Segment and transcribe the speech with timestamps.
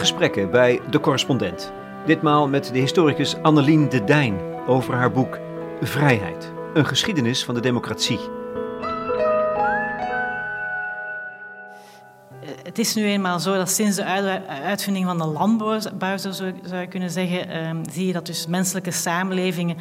[0.00, 1.72] Gesprekken bij De Correspondent.
[2.06, 5.38] Ditmaal met de historicus Annelien de Dijn over haar boek
[5.80, 8.18] Vrijheid, een geschiedenis van de democratie.
[12.62, 14.04] Het is nu eenmaal zo dat sinds de
[14.46, 19.76] uitvinding van de landbouw, zou je kunnen zeggen, ehm, zie je dat dus menselijke samenlevingen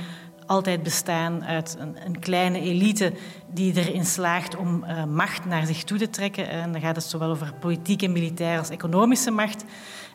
[0.50, 3.14] altijd bestaan uit een, een, kleine elite
[3.54, 6.50] die erin slaagt om uh, macht naar zich toe te trekken.
[6.50, 9.64] En dan gaat het zowel over politieke, militaire als economische macht.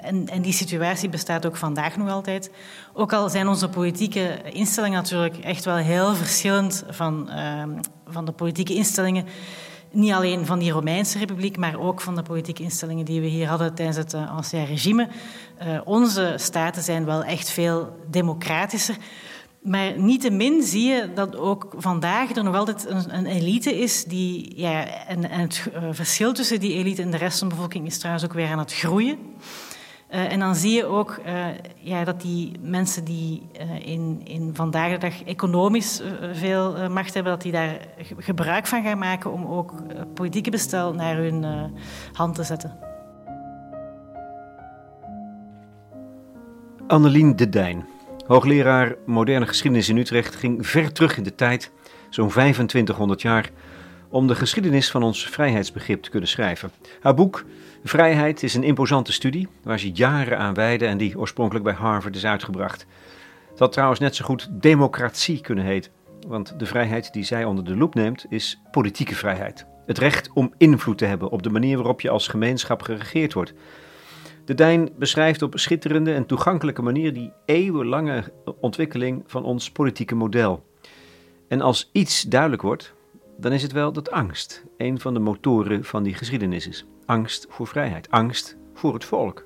[0.01, 2.51] En, en, die situatie bestaat ook vandaag nog altijd.
[2.93, 7.62] Ook al zijn onze politieke instellingen natuurlijk echt wel heel verschillend van, uh,
[8.07, 9.27] van de politieke instellingen.
[9.91, 13.48] Niet alleen van die Romeinse republiek, maar ook van de politieke instellingen die we hier
[13.48, 15.09] hadden tijdens het uh, Ancien regime.
[15.85, 18.96] Onze staten zijn wel echt veel democratischer.
[19.65, 24.52] Maar niettemin zie je dat ook vandaag er nog altijd een, een elite is die...
[24.56, 27.87] Ja, en, en het uh, verschil tussen die elite en de rest van de bevolking
[27.87, 29.18] is trouwens ook weer aan het groeien.
[30.10, 33.43] Uh, en dan zie je ook uh, ja, dat die mensen die
[33.84, 37.76] in, in vandaag de dag economisch veel macht hebben, dat die daar
[38.18, 39.73] gebruik van gaan maken om ook
[40.15, 41.45] politieke bestel naar hun
[42.12, 42.78] hand te zetten.
[46.87, 47.93] Annelien de Dijn.
[48.27, 51.71] Hoogleraar moderne geschiedenis in Utrecht ging ver terug in de tijd,
[52.11, 53.51] zo'n 2500 jaar,
[54.09, 56.71] om de geschiedenis van ons vrijheidsbegrip te kunnen schrijven.
[57.01, 57.45] Haar boek
[57.87, 62.17] Vrijheid is een imposante studie waar ze jaren aan wijden en die oorspronkelijk bij Harvard
[62.17, 62.87] is uitgebracht.
[63.51, 65.93] Het had trouwens net zo goed democratie kunnen heten,
[66.27, 69.67] want de vrijheid die zij onder de loep neemt is politieke vrijheid.
[69.87, 73.55] Het recht om invloed te hebben op de manier waarop je als gemeenschap geregeerd wordt.
[74.44, 80.64] De Dijn beschrijft op schitterende en toegankelijke manier die eeuwenlange ontwikkeling van ons politieke model.
[81.48, 82.94] En als iets duidelijk wordt,
[83.38, 86.84] dan is het wel dat angst een van de motoren van die geschiedenis is.
[87.06, 89.44] Angst voor vrijheid, angst voor het volk.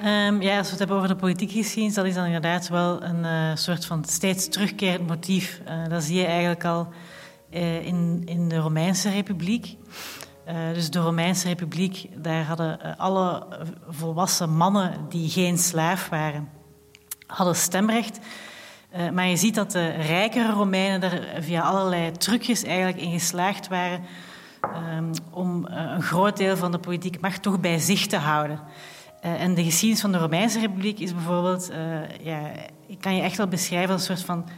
[0.00, 3.02] Um, ja, als we het hebben over de politieke geschiedenis, dat is dan inderdaad wel
[3.02, 5.60] een uh, soort van steeds terugkerend motief.
[5.68, 6.88] Uh, dat zie je eigenlijk al
[7.54, 9.76] uh, in, in de Romeinse Republiek.
[10.50, 13.46] Uh, dus de Romeinse Republiek, daar hadden uh, alle
[13.88, 16.48] volwassen mannen die geen slaaf waren,
[17.26, 18.18] hadden stemrecht.
[18.96, 23.68] Uh, maar je ziet dat de rijkere Romeinen er via allerlei trucjes eigenlijk in geslaagd
[23.68, 24.00] waren
[24.96, 28.60] um, om een groot deel van de politieke macht toch bij zich te houden.
[29.20, 31.70] en de geschiedenis van de Romeinse Republiek is bijvoorbeeld,
[32.22, 32.40] ja,
[32.86, 34.48] ik kan je echt wel beschrijven als een soort van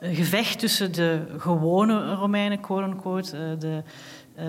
[0.00, 3.90] gevecht tussen de gewone Romeinen, quote unquote, de eh,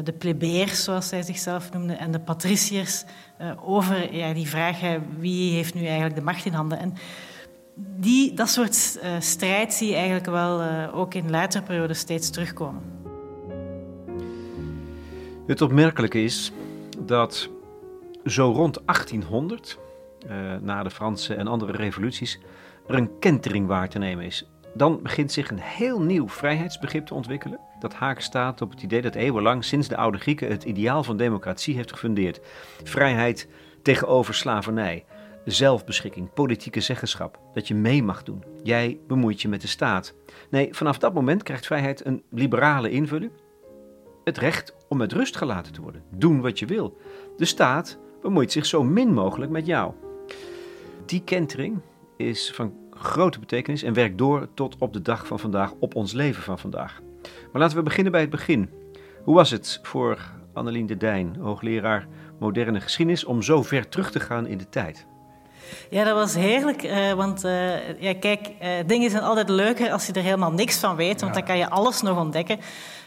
[0.04, 3.04] de plebeiers, zoals zij zichzelf noemden, en de patriciërs
[3.38, 4.80] eh, over ja, die vraag
[5.20, 6.80] wie heeft nu eigenlijk de macht in handen.
[6.80, 6.94] En
[7.76, 10.62] die, dat soort uh, strijd zie je eigenlijk wel
[10.92, 12.82] ook in latere perioden steeds terugkomen.
[15.48, 16.52] Het opmerkelijke is
[16.98, 17.50] dat
[18.26, 19.78] zo rond 1800,
[20.30, 22.40] uh, na de Franse en andere revoluties,
[22.88, 24.46] er een kentering waar te nemen is.
[24.74, 29.02] Dan begint zich een heel nieuw vrijheidsbegrip te ontwikkelen dat haak staat op het idee
[29.02, 32.40] dat eeuwenlang sinds de oude Grieken het ideaal van democratie heeft gefundeerd.
[32.84, 33.48] Vrijheid
[33.82, 35.06] tegenover slavernij,
[35.46, 38.44] zelfbeschikking, politieke zeggenschap, dat je mee mag doen.
[38.64, 40.14] Jij bemoeit je met de staat.
[40.50, 43.32] Nee, vanaf dat moment krijgt vrijheid een liberale invulling.
[44.24, 46.98] Het recht om met rust gelaten te worden, doen wat je wil.
[47.38, 49.94] De staat bemoeit zich zo min mogelijk met jou.
[51.06, 51.80] Die kentering
[52.18, 56.14] is van grote betekenis en werkt door tot op de dag van vandaag, op ons
[56.14, 57.02] leven van vandaag.
[57.52, 58.70] Maar laten we beginnen bij het begin.
[59.24, 60.20] Hoe was het voor
[60.54, 62.08] Annelien de Dijn, hoogleraar
[62.40, 65.08] moderne geschiedenis, om zo ver terug te gaan in de tijd?
[65.90, 66.84] Ja, dat was heerlijk.
[66.84, 70.80] Uh, want uh, ja, kijk, uh, dingen zijn altijd leuker als je er helemaal niks
[70.80, 71.40] van weet, want ja.
[71.40, 72.60] dan kan je alles nog ontdekken.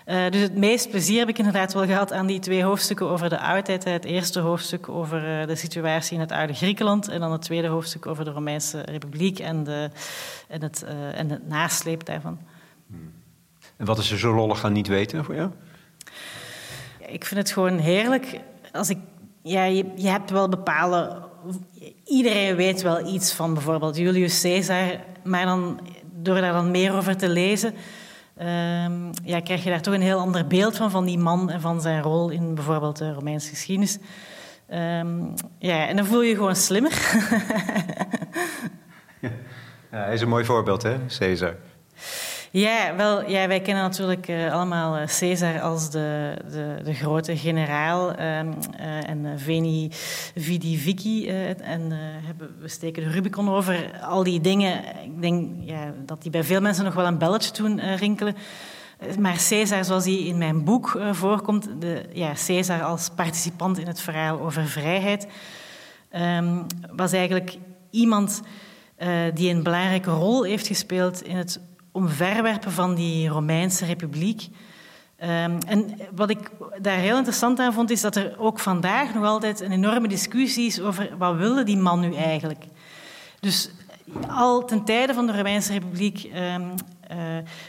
[0.04, 3.40] dus het meest plezier heb ik inderdaad wel gehad aan die twee hoofdstukken over de
[3.40, 3.84] oudheid.
[3.84, 8.06] Het eerste hoofdstuk over de situatie in het oude Griekenland en dan het tweede hoofdstuk
[8.06, 9.90] over de Romeinse Republiek en, de,
[10.48, 10.84] en, het,
[11.14, 12.38] en het nasleep daarvan.
[12.86, 13.19] Hmm.
[13.80, 15.50] En wat is er zo lollig aan niet weten voor jou?
[16.98, 18.40] Ik vind het gewoon heerlijk.
[18.72, 18.98] Als ik,
[19.42, 21.28] ja, je, je hebt wel bepaalde...
[22.04, 25.80] Iedereen weet wel iets van bijvoorbeeld Julius Caesar, maar dan,
[26.12, 27.74] door daar dan meer over te lezen...
[28.38, 31.60] Um, ja, krijg je daar toch een heel ander beeld van, van die man en
[31.60, 33.98] van zijn rol in bijvoorbeeld de Romeinse geschiedenis.
[34.70, 36.92] Um, ja, en dan voel je je gewoon slimmer.
[39.20, 39.30] ja,
[39.90, 41.56] hij is een mooi voorbeeld, hè, Caesar?
[42.52, 47.36] Ja, wel, ja, wij kennen natuurlijk uh, allemaal uh, Caesar als de, de, de grote
[47.36, 49.88] generaal um, uh, en Veni
[50.34, 51.28] Vidi Vici.
[51.28, 51.90] en
[52.24, 54.00] hebben, we steken de Rubicon over.
[54.02, 57.62] Al die dingen, ik denk ja, dat die bij veel mensen nog wel een belletje
[57.62, 58.36] doen rinkelen.
[59.18, 64.00] Maar Caesar, zoals hij in mijn boek voorkomt, de, ja, Caesar als participant in het
[64.00, 65.26] verhaal over vrijheid
[66.08, 66.62] ehm,
[66.92, 67.56] was eigenlijk
[67.90, 68.40] iemand
[69.34, 71.60] die een belangrijke rol heeft gespeeld in het
[71.92, 74.48] omverwerpen van die Romeinse republiek.
[75.22, 76.50] Um, en wat ik
[76.80, 80.66] daar heel interessant aan vond, is dat er ook vandaag nog altijd een enorme discussie
[80.66, 82.64] is over wat wilde die man nu eigenlijk.
[83.40, 83.70] Dus
[84.28, 86.74] al ten tijde van de Romeinse Republiek um,
[87.10, 87.16] uh,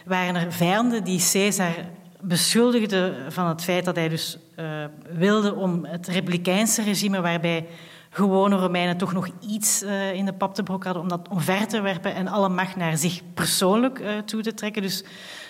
[0.05, 1.73] waren er vijanden die Caesar
[2.21, 4.65] beschuldigden van het feit dat hij dus uh,
[5.13, 7.65] wilde om het republikeinse regime, waarbij
[8.13, 11.67] gewone Romeinen toch nog iets uh, in de pap te brok hadden om dat omver
[11.67, 14.81] te werpen en alle macht naar zich persoonlijk uh, toe te trekken.
[14.81, 15.03] Dus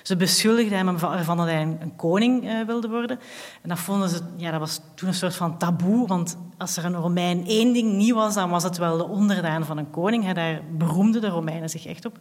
[0.04, 3.20] ze beschuldigden hem ervan dat hij een, koning uh, wilde worden.
[3.62, 6.86] En dat vonden ze, ja, dat was toen een soort van taboe, want als er
[6.86, 10.34] een Romein één ding niet was, dan was het wel de onderdaan van een koning.
[10.34, 12.20] Daar beroemden de Romeinen zich echt op.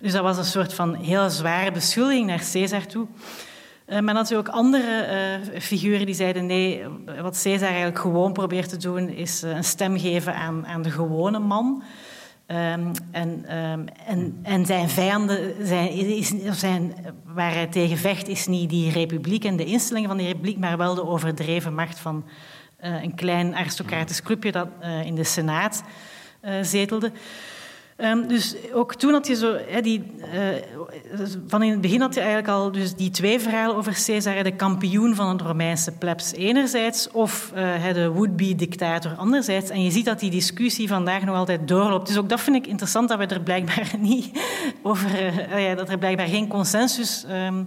[0.00, 3.06] Dus dat was een soort van heel zware beschuldiging naar Caesar toe.
[3.90, 6.82] Uh, maar natuurlijk ook andere uh, figuren die zeiden nee,
[7.22, 10.90] wat Caesar eigenlijk gewoon probeert te doen is uh, een stem geven aan, aan de
[10.90, 11.82] gewone man.
[12.46, 16.94] Um, en, um, en, en, zijn vijanden, zijn, is, zijn,
[17.24, 20.76] waar hij tegen vecht, is niet die republiek en de instellingen van die republiek, maar
[20.76, 22.24] wel de overdreven macht van
[22.78, 24.68] een klein aristocratisch clubje dat
[25.04, 25.82] in de Senaat
[26.62, 27.12] zetelde.
[28.02, 30.38] Um, dus ook toen had je zo, die, uh,
[31.46, 34.56] van in het begin had je eigenlijk al dus die twee verhalen over Caesar, de
[34.56, 39.70] kampioen van het Romeinse plebs enerzijds, of uh, de would-be dictator anderzijds.
[39.70, 42.06] En je ziet dat die discussie vandaag nog altijd doorloopt.
[42.06, 44.30] Dus ook dat vind ik interessant dat we er blijkbaar niet
[44.82, 47.66] over, uh, ja, dat er blijkbaar geen consensus um,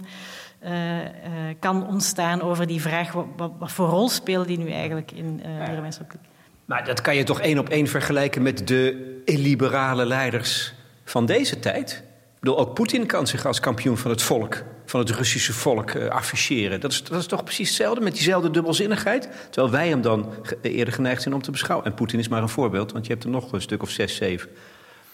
[1.58, 5.36] kan ontstaan over die vraag wat, wat, wat, voor rol spelen die nu eigenlijk in
[5.36, 6.33] de Romeinse Republiek.
[6.64, 10.74] Maar dat kan je toch één op één vergelijken met de illiberale leiders
[11.04, 12.02] van deze tijd?
[12.34, 15.90] Ik bedoel, ook Poetin kan zich als kampioen van het volk, van het Russische volk,
[15.90, 16.80] uh, afficheren.
[16.80, 19.28] Dat is, dat is toch precies hetzelfde, met diezelfde dubbelzinnigheid?
[19.50, 20.32] Terwijl wij hem dan
[20.62, 21.86] eerder geneigd zijn om te beschouwen.
[21.86, 24.16] En Poetin is maar een voorbeeld, want je hebt er nog een stuk of zes,
[24.16, 24.48] zeven.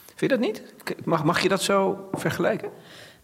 [0.07, 0.63] Vind je dat niet?
[1.05, 2.69] Mag, mag je dat zo vergelijken?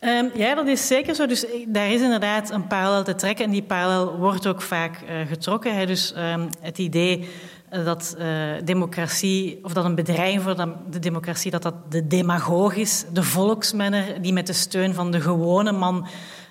[0.01, 1.27] Um, ja, dat is zeker zo.
[1.27, 3.45] Dus daar is inderdaad een parallel te trekken.
[3.45, 5.75] En die parallel wordt ook vaak getrokken.
[5.77, 5.87] Hè.
[5.87, 7.29] Dus um, het idee
[7.71, 8.27] dat uh,
[8.65, 10.57] democratie, of dat een bedreiging voor
[10.91, 15.21] de democratie, dat dat de demagoog is, de volksmenner die met de steun van de
[15.21, 16.07] gewone man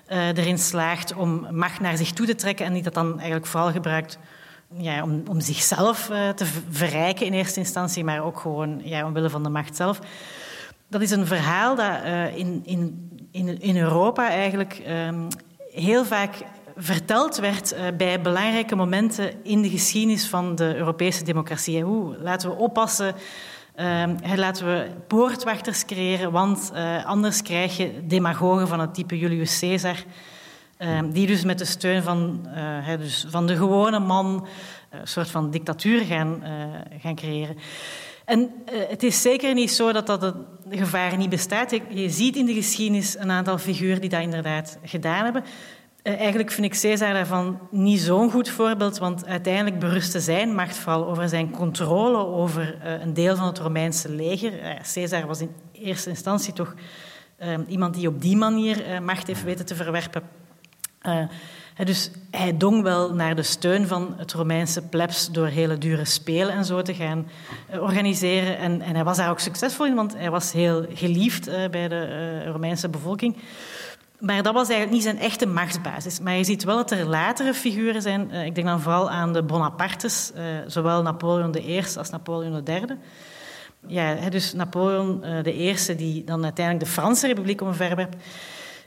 [0.08, 3.46] uh, erin slaagt om macht naar zich toe te trekken en die dat dan eigenlijk
[3.46, 4.18] vooral gebruikt
[4.76, 9.30] ja, om, om zichzelf uh, te verrijken in eerste instantie, maar ook gewoon ja, omwille
[9.30, 10.00] van de macht zelf.
[10.88, 12.00] Dat is een verhaal dat
[12.34, 15.28] in, in, in, Europa eigenlijk um,
[15.72, 16.34] heel vaak
[16.76, 21.82] verteld werd uh, bij belangrijke momenten in de geschiedenis van de Europese democratie.
[21.82, 23.14] Hoe laten we oppassen,
[23.76, 24.04] uh,
[24.36, 29.96] laten we poortwachters creëren, want uh, anders krijg je demagogen van het type Julius Caesar,
[31.12, 34.46] die dus met de steun van, eh, dus de gewone man
[34.90, 36.42] een soort van dictatuur gaan,
[37.00, 37.56] gaan creëren.
[38.24, 38.50] En
[38.88, 40.34] het is zeker niet zo dat dat
[40.70, 41.80] gevaar niet bestaat.
[41.88, 45.44] Je ziet in de geschiedenis een aantal figuren die dat inderdaad gedaan hebben.
[46.06, 50.76] Uh, eigenlijk vind ik Caesar daarvan niet zo'n goed voorbeeld, want uiteindelijk berustte zijn macht
[50.76, 54.52] vooral over zijn controle over uh, een deel van het Romeinse leger.
[54.52, 56.74] Uh, Caesar was in eerste instantie toch
[57.68, 60.22] iemand die op die manier macht heeft weten te verwerpen.
[61.84, 66.54] dus hij dong wel naar de steun van het Romeinse plebs door hele dure spelen
[66.54, 67.28] en zo te gaan
[67.80, 68.58] organiseren.
[68.58, 72.44] En, en, hij was daar ook succesvol in, want hij was heel geliefd bij de
[72.44, 73.36] Romeinse bevolking.
[74.18, 76.20] Maar dat was eigenlijk niet zijn echte machtsbasis.
[76.20, 78.28] Maar je ziet wel dat er latere figuren zijn.
[78.32, 82.84] Uh, ik denk dan vooral aan de Bonapartes, uh, zowel Napoleon I als Napoleon III.
[83.86, 88.16] Ja, dus Napoleon I, die dan uiteindelijk de Franse Republiek omverwerpt.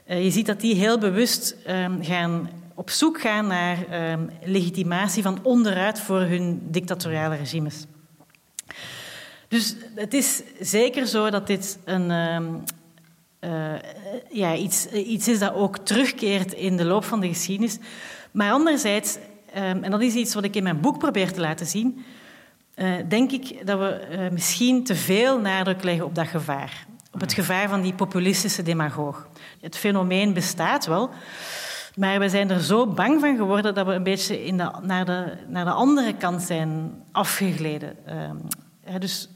[0.06, 5.38] je ziet dat die heel bewust um, gaan op zoek gaan naar um, legitimatie van
[5.42, 7.84] onderuit voor hun dictatoriale regimes.
[9.48, 12.62] Dus het is zeker zo dat dit een, um,
[13.40, 13.72] uh,
[14.30, 17.78] ja, iets, iets is dat ook terugkeert in de loop van de geschiedenis.
[18.30, 19.18] Maar anderzijds,
[19.56, 22.04] um, en dat is iets wat ik in mijn boek probeer te laten zien,
[22.76, 26.86] uh, denk ik dat we uh, misschien te veel nadruk leggen op dat gevaar.
[27.12, 29.28] Op het gevaar van die populistische demagoog.
[29.60, 31.10] Het fenomeen bestaat wel,
[31.94, 35.04] maar we zijn er zo bang van geworden dat we een beetje in de, naar,
[35.04, 37.96] de, naar de andere kant zijn afgegleden.
[38.08, 39.28] Uh, dus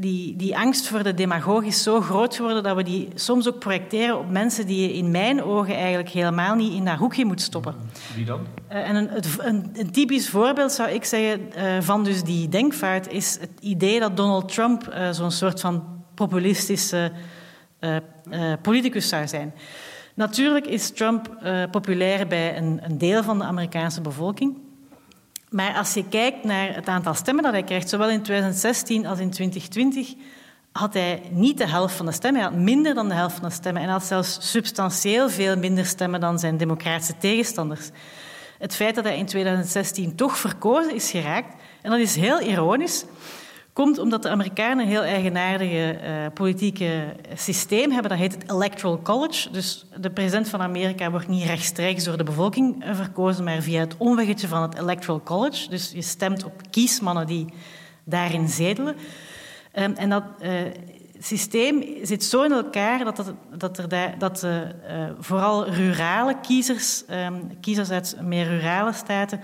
[0.00, 3.58] die, die angst voor de demagoog is zo groot geworden dat we die soms ook
[3.58, 7.40] projecteren op mensen die je in mijn ogen eigenlijk helemaal niet in dat hoekje moet
[7.40, 7.74] stoppen.
[8.14, 8.40] Wie dan?
[8.72, 13.12] Uh, en een, een, een, typisch voorbeeld zou ik zeggen uh, van dus die denkvaart
[13.12, 17.12] is het idee dat Donald Trump uh, zo'n soort van populistische
[18.62, 19.54] politicus zou zijn.
[20.14, 21.36] Natuurlijk is Trump
[21.70, 24.56] populair bij een, een deel van de Amerikaanse bevolking.
[25.50, 29.18] Maar als je kijkt naar het aantal stemmen dat hij krijgt, zowel in 2016 als
[29.18, 30.14] in 2020,
[30.72, 32.40] had hij niet de helft van de stemmen.
[32.40, 33.82] Hij had minder dan de helft van de stemmen.
[33.82, 37.90] En had zelfs substantieel veel minder stemmen dan zijn democratische tegenstanders.
[38.58, 43.04] Het feit dat hij in 2016 toch verkozen is geraakt, en dat is heel ironisch,
[43.72, 48.10] komt omdat de Amerikanen een heel eigenaardige uh, politieke systeem hebben.
[48.10, 49.50] Dat heet het Electoral College.
[49.50, 53.80] Dus de president van Amerika wordt niet rechtstreeks door de bevolking eh, verkozen, maar via
[53.80, 55.68] het omweggetje van het Electoral College.
[55.68, 57.46] Dus je stemt op kiesmannen die
[58.04, 58.96] daarin zedelen.
[59.74, 60.50] Um, en dat uh,
[61.18, 64.46] systeem zit zo in elkaar dat, dat, er dat
[65.18, 69.40] vooral rurale kiezers, um, kiezers uit meer rurale staten,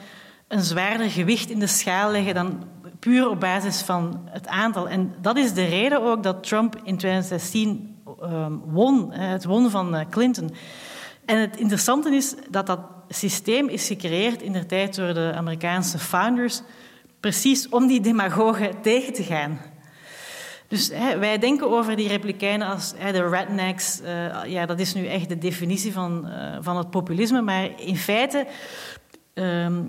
[0.49, 2.65] een zwaarder gewicht in de schaal leggen dan
[3.07, 4.89] puur op basis van het aantal.
[4.89, 9.95] En dat is de reden ook dat Trump in 2016 um, won, het won van
[9.95, 10.55] uh, Clinton.
[11.25, 15.99] En het interessante is dat dat systeem is gecreëerd in de tijd door de Amerikaanse
[15.99, 16.63] founders,
[17.21, 19.61] precies om die demagogen tegen te gaan.
[20.69, 24.01] Dus hè, wij denken over die republikeinen als hè, de rednecks.
[24.01, 27.43] Uh, ja, dat is nu echt de definitie van, uh, van het populisme.
[27.43, 28.47] Maar in feite
[29.35, 29.89] um,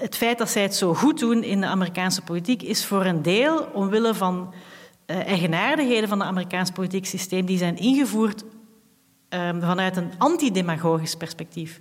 [0.00, 3.22] het, feit dat zij het zo goed doen in de Amerikaanse politiek is voor een
[3.22, 4.54] deel omwille van
[5.06, 8.44] uh, eigenaardigheden van het Amerikaans politiek systeem die zijn ingevoerd
[9.28, 11.80] um, vanuit een antidemagogisch perspectief.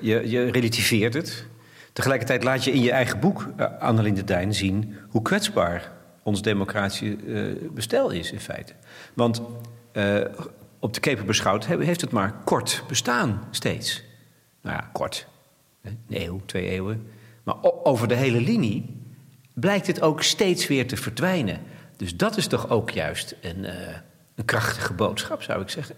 [0.00, 1.46] Je, je, relativeert het.
[1.92, 7.16] Tegelijkertijd laat je in je eigen boek, uh, Annelien Dijn, zien hoe kwetsbaar ons democratische
[7.16, 8.72] uh, bestel is in feite.
[9.14, 9.42] Want
[10.78, 14.02] op de keper beschouwd heeft het maar kort bestaan steeds.
[14.62, 15.26] Nou ja, kort.
[15.82, 17.06] Een eeuw, twee eeuwen.
[17.42, 18.96] Maar over de hele linie
[19.54, 21.58] blijkt het ook steeds weer te verdwijnen.
[21.96, 23.72] Dus dat is toch ook juist een, uh,
[24.34, 25.94] een krachtige boodschap, zou ik zeggen.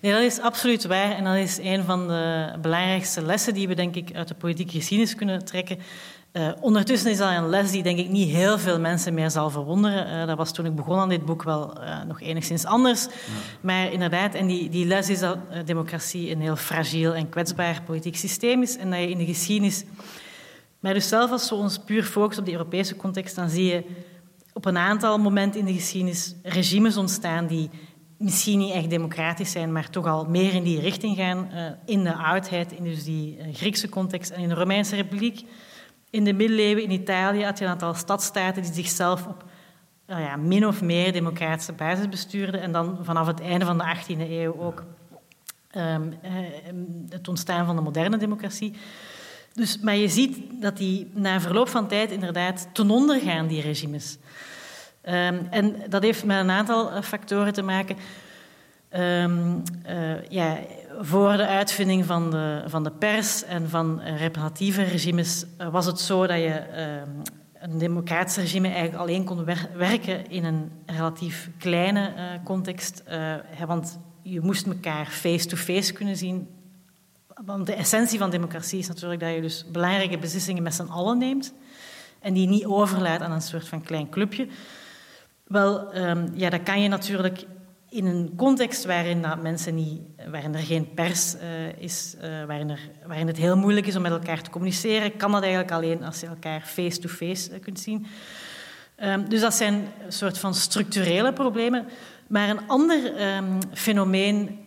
[0.00, 1.16] Nee, dat is absoluut waar.
[1.16, 4.72] En dat is een van de belangrijkste lessen die we, denk ik, uit de politieke
[4.72, 5.78] geschiedenis kunnen trekken.
[6.32, 9.50] Uh, ondertussen is dat een les die denk ik niet heel veel mensen meer zal
[9.50, 10.06] verwonderen.
[10.06, 13.04] Uh, dat was toen ik begon aan dit boek wel uh, nog enigszins anders.
[13.04, 13.10] Ja.
[13.60, 18.16] Maar inderdaad, en die, die les is dat democratie een heel fragiel en kwetsbaar politiek
[18.16, 18.76] systeem is.
[18.76, 19.84] En dat je in de geschiedenis...
[20.80, 23.84] Maar dus zelf als we ons puur focussen op de Europese context, dan zie je
[24.52, 27.70] op een aantal momenten in de geschiedenis regimes ontstaan die
[28.18, 31.50] misschien niet echt democratisch zijn, maar toch al meer in die richting gaan.
[31.86, 35.44] in de oudheid, in dus die Griekse context en in de Romeinse Republiek
[36.10, 39.44] in de middeleeuwen in Italië had je een aantal stadstaten die zichzelf op
[40.06, 42.60] nou ja, min of meer democratische basis bestuurden.
[42.60, 44.84] En dan vanaf het einde van de 18e eeuw ook
[45.76, 46.14] um,
[47.08, 48.74] het ontstaan van de moderne democratie.
[49.52, 53.62] Dus, maar je ziet dat die na verloop van tijd inderdaad ten onder gaan, die
[53.62, 54.18] regimes.
[55.04, 57.96] Um, en dat heeft met een aantal eh, factoren te maken.
[58.96, 60.58] Um, uh, ja,
[61.00, 66.00] voor de uitvinding van de, van de pers en van representatieve regimes uh, was het
[66.00, 71.50] zo dat je uh, een democratisch regime eigenlijk alleen kon wer werken in een relatief
[71.58, 73.02] kleine uh, context.
[73.66, 76.48] want je moest elkaar face-to-face -face kunnen zien.
[77.44, 81.18] Want de essentie van democratie is natuurlijk dat je dus belangrijke beslissingen met z'n allen
[81.18, 81.54] neemt
[82.20, 84.46] en die niet overlaat aan een soort van klein clubje.
[85.46, 87.46] Wel, um, ja, dat kan je natuurlijk
[87.90, 91.40] in een context waarin, dat mensen niet, waarin er geen pers uh,
[91.78, 95.32] is, uh, waarin, er, waarin het heel moeilijk is om met elkaar te communiceren, kan
[95.32, 98.06] dat eigenlijk alleen als je elkaar face-to-face -face, uh, kunt zien.
[99.02, 101.86] Um, dus dat zijn een soort van structurele problemen.
[102.26, 104.58] Maar een ander um, fenomeen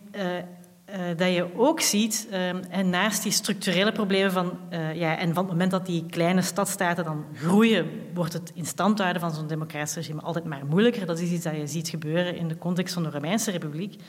[1.16, 5.44] dat je ook ziet, uh, en naast die structurele problemen van, uh, ja, en van
[5.44, 9.48] het moment dat die kleine stadstaten dan groeien, wordt het in stand houden van zo'n
[9.48, 11.06] democratisch regime altijd maar moeilijker.
[11.06, 14.02] Dat is iets dat je ziet gebeuren in de context van de Romeinse Republiek.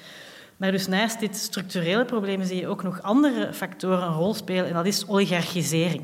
[0.56, 4.66] Maar dus naast dit structurele probleem zie je ook nog andere factoren een rol spelen,
[4.66, 6.02] en dat is oligarchisering.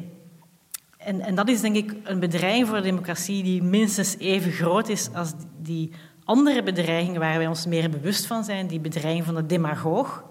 [0.97, 4.89] En, en dat is denk ik een bedreiging voor de democratie die minstens even groot
[4.89, 5.33] is als
[5.63, 5.93] die
[6.25, 10.25] andere bedreigingen waar wij ons meer bewust van zijn, die bedreiging van de demagoog,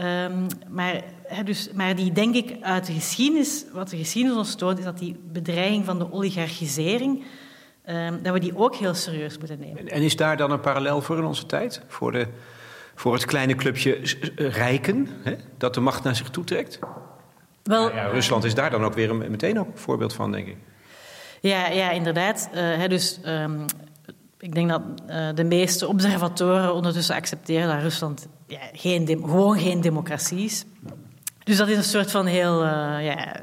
[0.00, 4.54] Um, maar, he, dus, maar die denk ik uit de geschiedenis, wat de geschiedenis ons
[4.54, 7.24] toont, is dat die bedreiging van de oligarchisering,
[7.86, 9.88] um, dat we die ook heel serieus moeten nemen.
[9.88, 11.80] En is daar dan een parallel voor in onze tijd?
[11.88, 12.26] Voor, de,
[12.94, 13.98] voor het kleine clubje
[14.36, 16.78] rijken, hè, dat de macht naar zich toetrekt?
[17.62, 20.32] Wel, nou ja, Rusland is daar dan ook weer een, meteen ook een voorbeeld van,
[20.32, 20.56] denk ik.
[21.40, 22.48] Ja, ja inderdaad.
[22.54, 23.64] Uh, dus um,
[24.38, 29.80] ik denk dat uh, de meeste observatoren ondertussen accepteren dat Rusland ja, geen gewoon geen
[29.80, 30.64] democratie is.
[31.44, 33.40] Dus dat is een soort van heel, uh, ja,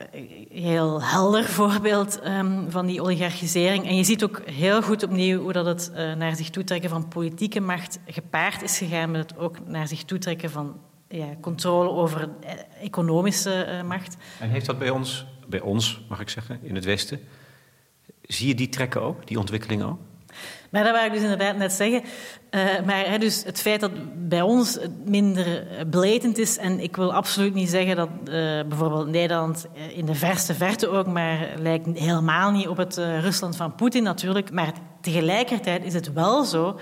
[0.50, 3.88] heel helder voorbeeld um, van die oligarchisering.
[3.88, 7.08] En je ziet ook heel goed opnieuw hoe dat het uh, naar zich toetrekken van
[7.08, 12.30] politieke macht gepaard is gegaan met het ook naar zich toetrekken van ja, controle over
[12.82, 14.18] economische macht.
[14.40, 17.20] En heeft dat bij ons bij ons, mag ik zeggen, in het Westen.
[18.22, 20.00] Zie je die trekken ook, die ontwikkelingen ook?
[20.72, 22.02] Maar dat wou ik dus inderdaad net zeggen.
[22.52, 23.92] Uh, maar dus het feit dat
[24.30, 28.34] bij ons het minder beleidend is, en ik wil absoluut niet zeggen dat uh,
[28.68, 33.76] bijvoorbeeld Nederland in de verste verte ook, maar lijkt helemaal niet op het Rusland van
[33.76, 34.52] Poetin natuurlijk.
[34.52, 36.80] Maar tegelijkertijd is het wel zo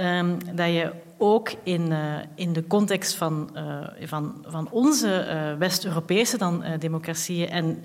[0.00, 1.92] um, dat je ook in,
[2.34, 3.50] in de context van,
[4.00, 7.84] van, van onze West-Europese dan, democratieën en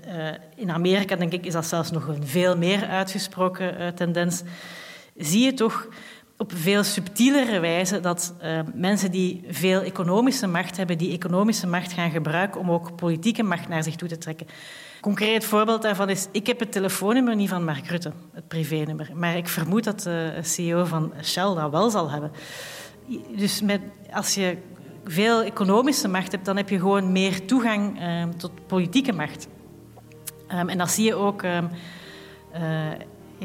[0.54, 4.42] in Amerika, denk ik, is dat zelfs nog een veel meer uitgesproken tendens
[5.16, 5.88] zie je toch
[6.36, 11.92] op veel subtielere wijze dat uh, mensen die veel economische macht hebben, die economische macht
[11.92, 14.46] gaan gebruiken om ook politieke macht naar zich toe te trekken.
[15.00, 19.36] Concreet voorbeeld daarvan is, ik heb het telefoonnummer niet van Mark Rutte, het privénummer, maar
[19.36, 22.32] ik vermoed dat de CEO van Shell dat wel zal hebben.
[23.36, 23.80] Dus met,
[24.12, 24.56] als je
[25.04, 29.48] veel economische macht hebt, dan heb je gewoon meer toegang uh, tot politieke macht.
[30.52, 31.42] Um, en dat zie je ook...
[31.42, 31.58] Uh,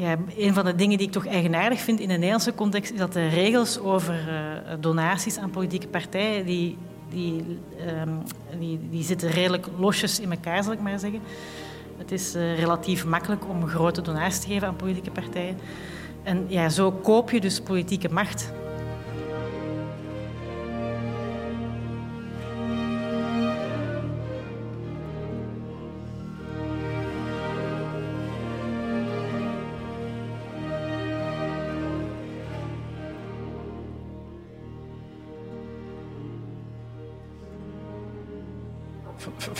[0.00, 2.98] ja, een van de dingen die ik toch eigenaardig vind in de Nederlandse context is
[2.98, 6.78] dat de regels over uh, donaties aan politieke partijen, die,
[7.10, 7.58] die,
[8.02, 8.22] um,
[8.58, 11.20] die, die zitten redelijk losjes in elkaar, zal ik maar zeggen.
[11.98, 15.56] Het is uh, relatief makkelijk om grote donaties te geven aan politieke partijen.
[16.22, 18.52] En ja, zo koop je dus politieke macht.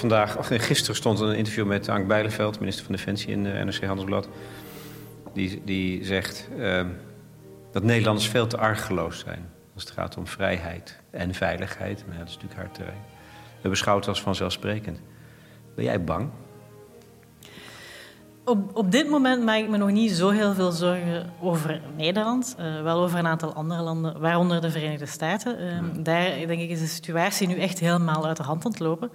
[0.00, 4.28] Vandaag, gisteren stond een interview met Ank Bijleveld, minister van Defensie in de NRC Handelsblad.
[5.32, 6.84] Die, die zegt uh,
[7.72, 12.04] dat Nederlanders veel te argeloos zijn als het gaat om vrijheid en veiligheid.
[12.06, 13.00] Maar ja, dat is natuurlijk haar terrein.
[13.60, 15.00] We beschouwen het als vanzelfsprekend.
[15.74, 16.30] Ben jij bang?
[18.44, 22.56] Op, op dit moment maak ik me nog niet zo heel veel zorgen over Nederland.
[22.60, 25.60] Uh, wel over een aantal andere landen, waaronder de Verenigde Staten.
[25.60, 25.80] Uh, ja.
[26.02, 29.10] Daar denk ik is de situatie nu echt helemaal uit de hand aan het lopen.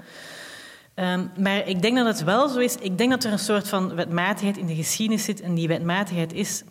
[0.96, 2.76] Um, maar ik denk dat het wel zo is.
[2.76, 5.42] Ik denk dat er een soort van wetmatigheid in de geschiedenis zit.
[5.42, 6.64] En die wetmatigheid is.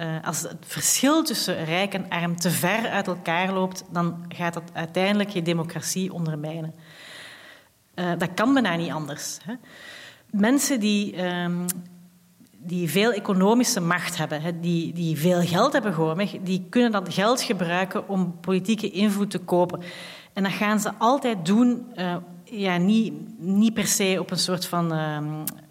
[0.00, 4.54] Uh, als het verschil tussen rijk en arm te ver uit elkaar loopt, dan gaat
[4.54, 6.74] dat uiteindelijk je democratie ondermijnen.
[7.94, 9.38] Uh, dat kan bijna niet anders.
[9.44, 9.54] Hè.
[10.30, 11.66] Mensen die, um,
[12.56, 17.14] die veel economische macht hebben, hè, die, die veel geld hebben gewoon, die kunnen dat
[17.14, 19.82] geld gebruiken om politieke invloed te kopen.
[20.32, 22.16] En dat gaan ze altijd doen uh,
[22.52, 25.18] ja, niet, niet per se op een soort van uh,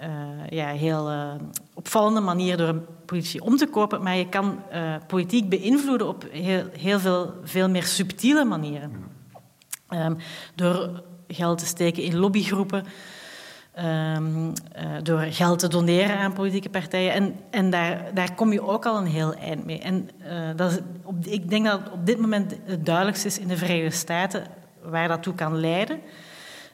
[0.01, 1.31] uh, ja, heel uh,
[1.73, 4.59] opvallende manier door een politici om te kopen, maar je kan
[5.07, 8.91] politiek beïnvloeden op heel, heel veel, veel meer subtiele manieren.
[9.89, 10.17] Um,
[10.55, 12.83] door geld te steken in lobbygroepen,
[14.15, 14.53] um,
[15.03, 17.13] door geld te doneren aan politieke partijen.
[17.13, 19.79] En, en daar, daar kom je ook al een heel eind mee.
[19.79, 20.09] En
[20.55, 23.57] dat is, op, ik denk dat het op dit moment het duidelijkste is in de
[23.57, 24.45] Verenigde Staten
[24.81, 25.99] waar dat toe kan leiden.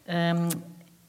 [0.09, 0.47] Um,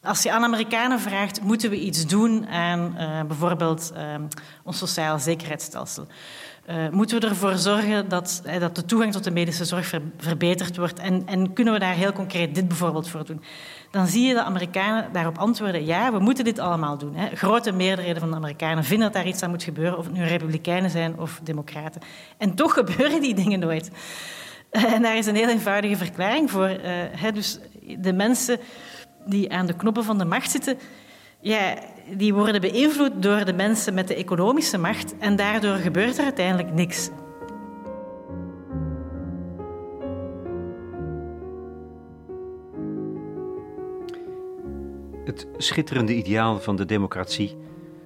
[0.02, 4.28] als je aan Amerikanen vraagt, moeten we iets doen aan uh, bijvoorbeeld um,
[4.64, 6.06] ons sociaal zekerheidsstelsel?
[6.68, 10.76] Uh, moeten we ervoor zorgen dat, dat de toegang tot de medische zorg ver, verbeterd
[10.76, 10.98] wordt?
[10.98, 13.42] En, en, kunnen we daar heel concreet dit bijvoorbeeld voor doen?
[13.90, 17.14] Dan zie je de Amerikanen daarop antwoorden: ja, we moeten dit allemaal doen.
[17.14, 17.36] Hè.
[17.36, 20.24] Grote meerderheden van de Amerikanen vinden dat daar iets aan moet gebeuren, of het nu
[20.24, 22.00] republikeinen zijn of democraten.
[22.38, 23.90] En toch gebeuren die dingen nooit.
[24.70, 26.80] En daar is een heel eenvoudige verklaring voor.
[27.34, 27.58] Dus
[27.98, 28.58] de mensen
[29.26, 30.78] die aan de knoppen van de macht zitten,
[31.40, 31.78] ja,
[32.16, 36.72] die worden beïnvloed door de mensen met de economische macht en daardoor gebeurt er uiteindelijk
[36.72, 37.10] niks.
[45.24, 47.56] Het schitterende ideaal van de democratie,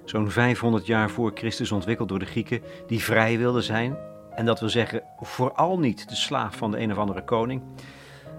[0.04, 3.96] zo'n 500 jaar voor Christus ontwikkeld door de Grieken, die vrij wilden zijn,
[4.34, 7.62] en dat wil zeggen vooral niet de slaaf van de een of andere koning,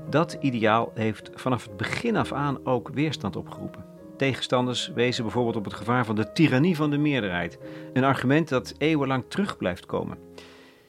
[0.10, 3.86] dat ideaal heeft vanaf het begin af aan ook weerstand opgeroepen.
[4.18, 7.60] Tegenstanders wezen bijvoorbeeld op het gevaar van de tirannie van de meerderheid,
[7.94, 10.18] een argument dat eeuwenlang terug blijft komen.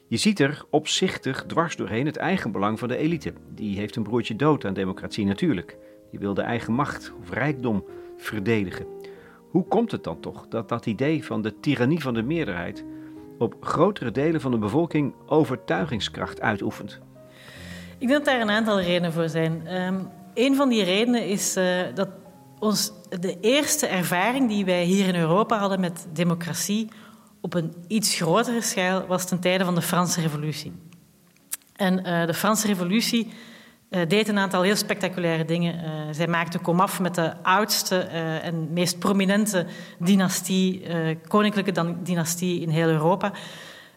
[0.07, 3.33] Je ziet er opzichtig dwars doorheen het eigenbelang van de elite.
[3.55, 5.77] Die heeft een broertje dood aan democratie natuurlijk.
[6.11, 7.85] Die wil de eigen macht of rijkdom
[8.17, 8.85] verdedigen.
[9.49, 12.85] Hoe komt het dan toch dat dat idee van de tirannie van de meerderheid
[13.37, 17.01] op grotere delen van de bevolking overtuigingskracht uitoefent?
[17.97, 19.73] Ik denk dat daar een aantal redenen voor zijn.
[19.75, 22.09] Um, een van die redenen is uh, dat
[22.59, 26.89] ons de eerste ervaring die wij hier in Europa hadden met democratie
[27.41, 30.73] op een iets grotere schaal was ten tijde van de Franse Revolutie.
[31.75, 33.33] En uh, de Franse Revolutie
[34.07, 36.13] deed een aantal heel spectaculaire dingen.
[36.15, 37.97] zij maakte komaf met de oudste
[38.41, 39.65] en meest prominente
[39.99, 40.85] dynastie,
[41.27, 43.31] koninklijke dynastie in heel Europa.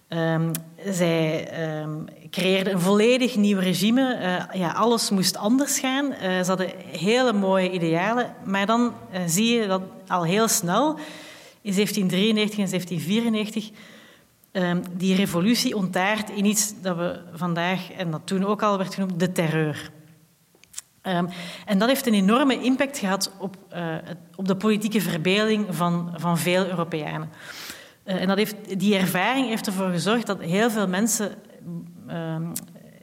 [0.08, 0.52] Um,
[0.84, 1.48] zij
[1.82, 4.18] um, creëerden een volledig nieuw regime.
[4.20, 6.04] Uh, ja, alles moest anders gaan.
[6.04, 8.34] Uh, ze hadden hele mooie idealen.
[8.44, 10.98] Maar dan uh, zie je dat al heel snel,
[11.62, 13.70] in 1793 en 1794,
[14.52, 18.94] um, die revolutie ontaart in iets dat we vandaag, en dat toen ook al werd
[18.94, 19.90] genoemd, de terreur.
[21.64, 23.56] en dat heeft een enorme impact gehad op,
[24.34, 27.30] op de politieke verbeelding van, van veel Europeanen.
[28.08, 31.34] Uh, en dat heeft, die ervaring heeft ervoor gezorgd dat heel veel mensen
[32.08, 32.36] uh,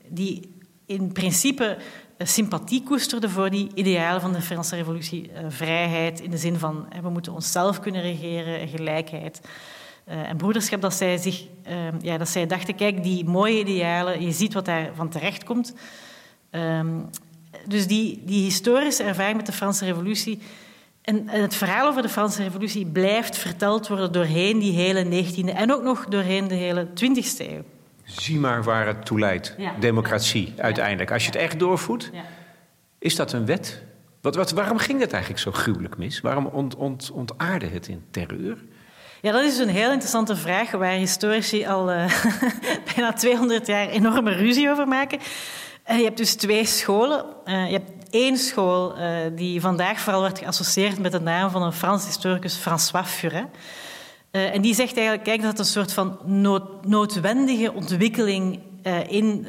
[0.10, 1.78] die in principe
[2.18, 6.58] uh, sympathie koesterden voor die idealen van de Franse revolutie, uh, vrijheid in de zin
[6.58, 9.42] van we moeten onszelf kunnen regeren, gelijkheid
[10.06, 14.32] en broederschap, dat zij, zich, ehm, ja, dat zij dachten, kijk, die mooie idealen, je
[14.32, 15.74] ziet wat daarvan terechtkomt.
[16.52, 17.10] Um,
[17.68, 20.40] dus die, die historische ervaring met de Franse revolutie
[21.06, 25.74] en het verhaal over de Franse Revolutie blijft verteld worden doorheen die hele 19e en
[25.74, 27.64] ook nog doorheen de hele 20e eeuw.
[28.04, 29.56] Zie maar waar het toe leidt.
[29.80, 31.12] Democratie, uiteindelijk.
[31.12, 32.12] Als je het echt doorvoert,
[33.00, 33.84] is dat een wet?
[34.22, 36.22] Wat, wat, waarom ging het eigenlijk zo gruwelijk mis?
[36.22, 38.58] Waarom ont, ont, ontaarde het in terreur?
[39.22, 42.24] Ja, dat is een heel interessante vraag waar historici al uh,
[42.96, 45.20] bijna 200 jaar enorme ruzie over maken.
[45.92, 47.26] Uh, je hebt dus twee scholen.
[47.46, 51.64] Uh, je hebt één school uh, die vandaag vooral wordt geassocieerd met de naam van
[51.64, 53.46] een Frans historicus, François Furet.
[54.32, 59.12] Uh, en die zegt eigenlijk, kijk, dat het een soort van nood, noodwendige ontwikkeling uh,
[59.12, 59.42] in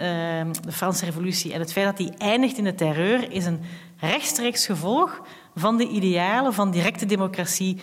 [0.62, 3.60] de Franse revolutie en het feit dat die eindigt in de terreur is een
[3.96, 5.22] rechtstreeks gevolg
[5.54, 7.80] van de idealen van directe democratie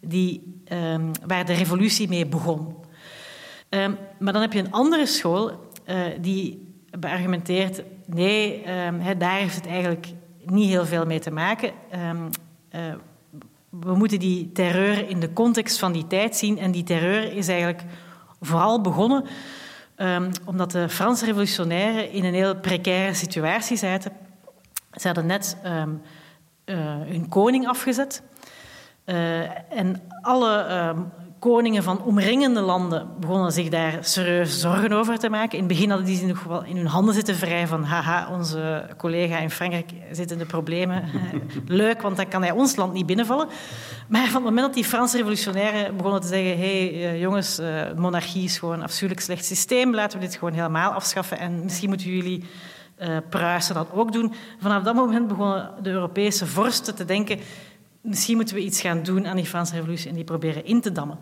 [0.00, 2.76] die, um, waar de revolutie mee begon.
[3.68, 5.50] Um, maar dan heb je een andere school
[6.20, 10.06] die beargumenteert, nee, um, daar heeft het eigenlijk
[10.50, 11.72] niet heel veel mee te maken.
[12.10, 12.28] Um,
[12.74, 12.80] uh,
[13.68, 16.58] we moeten die terreur in de context van die tijd zien.
[16.58, 17.82] En die terreur is eigenlijk
[18.40, 19.24] vooral begonnen
[19.96, 24.12] um, omdat de Franse revolutionairen in een heel precaire situatie zaten.
[24.92, 26.02] Ze hadden net um,
[26.64, 26.76] uh,
[27.06, 28.22] hun koning afgezet.
[29.06, 30.94] Uh, en alle
[31.50, 35.52] koningen van omringende landen begonnen zich daar serieus zorgen over te maken.
[35.52, 38.28] In het begin hadden die zich nog wel in hun handen zitten vrij van haha,
[38.30, 41.04] onze collega in Frankrijk zit in de problemen.
[41.66, 43.48] Leuk, want dan kan hij ons land niet binnenvallen.
[44.08, 47.60] Maar van het moment dat die Franse revolutionairen begonnen te zeggen hé hey, uh, jongens,
[47.60, 51.64] uh, monarchie is gewoon een afschuwelijk slecht systeem, laten we dit gewoon helemaal afschaffen en
[51.64, 52.44] misschien moeten jullie
[52.98, 54.34] uh, Pruisen dat ook doen.
[54.60, 57.38] Vanaf dat moment begonnen de Europese vorsten te denken
[58.04, 60.92] misschien moeten we iets gaan doen aan die Franse revolutie en die proberen in te
[60.92, 61.18] dammen.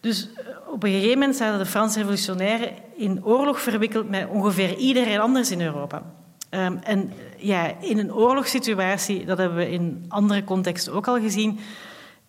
[0.00, 4.76] Dus eh, op een gegeven moment zaten de Franse revolutionairen in oorlog verwikkeld met ongeveer
[4.76, 6.02] iedereen anders in Europa.
[6.50, 11.58] Um, en ja, in een oorlogssituatie, dat hebben we in andere contexten ook al gezien,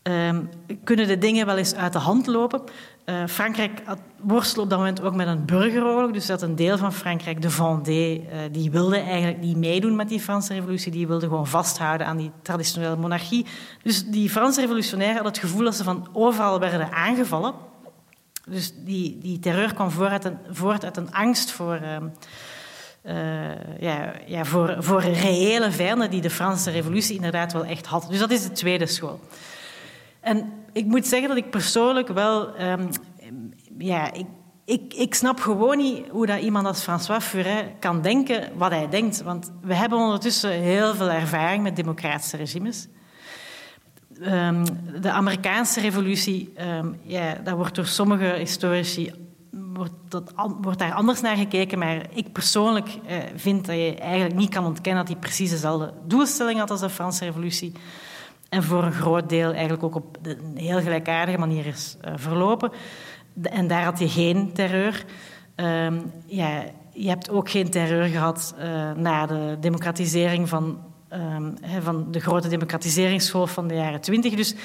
[0.03, 0.49] um,
[0.83, 2.61] kunnen de dingen wel eens uit de hand lopen.
[3.05, 3.81] Uh, Frankrijk
[4.21, 6.11] worstelde op dat moment ook met een burgeroorlog.
[6.11, 10.09] Dus dat een deel van Frankrijk, de Vendée, uh, die wilde eigenlijk niet meedoen met
[10.09, 10.91] die Franse revolutie.
[10.91, 13.45] Die wilde gewoon vasthouden aan die traditionele monarchie.
[13.83, 17.53] Dus die Franse revolutionairen hadden het gevoel dat ze van overal werden aangevallen.
[18.45, 20.37] Dus die, die terreur kwam voort uit een,
[20.81, 21.79] uit een angst voor...
[21.83, 21.95] Uh,
[23.05, 28.07] uh, ja, ja, voor, voor reële vijanden die de Franse revolutie inderdaad wel echt had.
[28.09, 29.19] Dus dat is de tweede school.
[30.21, 32.61] En ik moet zeggen dat ik persoonlijk wel...
[32.61, 32.89] Um,
[33.77, 34.25] ja, ik,
[34.65, 38.89] ik, ik, snap gewoon niet hoe dat iemand als François Furet kan denken wat hij
[38.89, 39.21] denkt.
[39.21, 42.87] Want we hebben ondertussen heel veel ervaring met democratische regimes.
[44.21, 44.63] Um,
[45.01, 49.11] de Amerikaanse revolutie, um, ja, dat wordt door sommige historici
[50.61, 51.79] wordt daar anders naar gekeken.
[51.79, 55.93] Maar ik persoonlijk eh, vind dat je eigenlijk niet kan ontkennen dat hij precies dezelfde
[56.05, 57.71] doelstelling had als de Franse revolutie.
[58.51, 62.71] En voor een groot deel eigenlijk ook op een heel gelijkaardige manier is uh, verlopen.
[63.41, 65.05] En daar had je geen terreur.
[65.55, 70.79] Um, ja, je hebt ook geen terreur gehad uh, na de democratisering van,
[71.13, 74.35] um, van de grote democratiseringsgolf van de jaren twintig.
[74.35, 74.55] Dus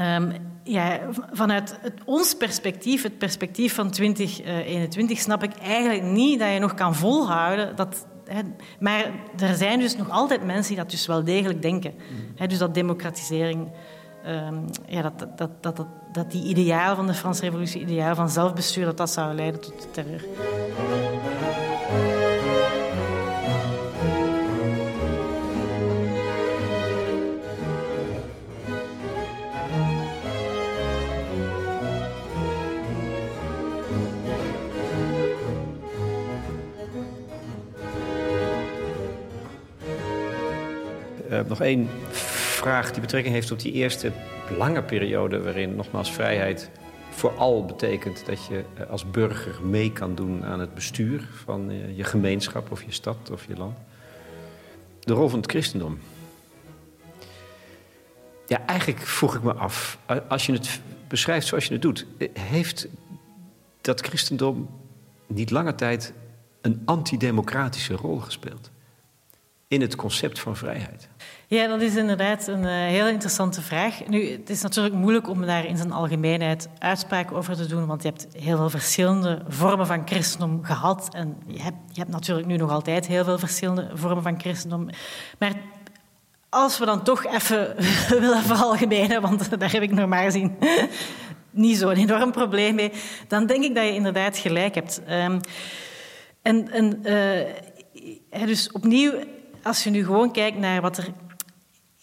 [0.00, 0.32] um,
[0.64, 1.00] ja,
[1.32, 6.58] vanuit het, ons perspectief, het perspectief van 2021, uh, snap ik eigenlijk niet dat je
[6.58, 8.06] nog kan volhouden dat
[8.78, 11.94] maar er zijn dus nog altijd mensen die dat dus wel degelijk denken.
[12.38, 12.48] Mm.
[12.48, 13.68] dus dat democratisering,
[14.26, 18.30] um, ja, dat, dat, dat, dat, dat die ideaal van de Franse revolutie, ideaal van
[18.30, 20.24] zelfbestuur, dat dat zou leiden tot terreur.
[41.36, 44.12] Uh, nog één vraag die betrekking heeft op die eerste
[44.58, 45.42] lange periode...
[45.42, 46.70] waarin nogmaals vrijheid
[47.10, 52.04] vooral betekent dat je eh, als burger mee kan doen aan het bestuur van je
[52.04, 53.78] gemeenschap of je stad of je land.
[55.00, 55.98] De rol van het christendom.
[58.46, 62.88] Ja, eigenlijk vroeg ik me af, als je het beschrijft zoals je het doet, heeft
[63.80, 64.68] dat christendom
[65.26, 66.12] niet lange tijd
[66.60, 68.70] een antidemocratische rol gespeeld
[69.68, 71.08] in het concept van vrijheid?
[71.46, 74.06] Ja, dat is inderdaad een uh, heel interessante vraag.
[74.06, 78.02] Nu, het is natuurlijk moeilijk om daar in zijn algemeenheid uitspraak over te doen, want
[78.02, 81.08] je hebt heel veel verschillende vormen van christendom gehad.
[81.14, 84.88] En je hebt, je hebt natuurlijk nu nog altijd heel veel verschillende vormen van christendom.
[85.38, 85.52] Maar
[86.48, 87.74] als we dan toch even
[88.20, 90.56] willen veralgemenen, want daar heb ik normaal gezien
[91.50, 92.92] niet zo'n enorm probleem mee,
[93.28, 95.00] dan denk ik dat je inderdaad gelijk hebt.
[95.10, 95.40] Um,
[96.42, 99.12] en, uh, dus opnieuw,
[99.66, 101.06] als je nu gewoon kijkt naar wat er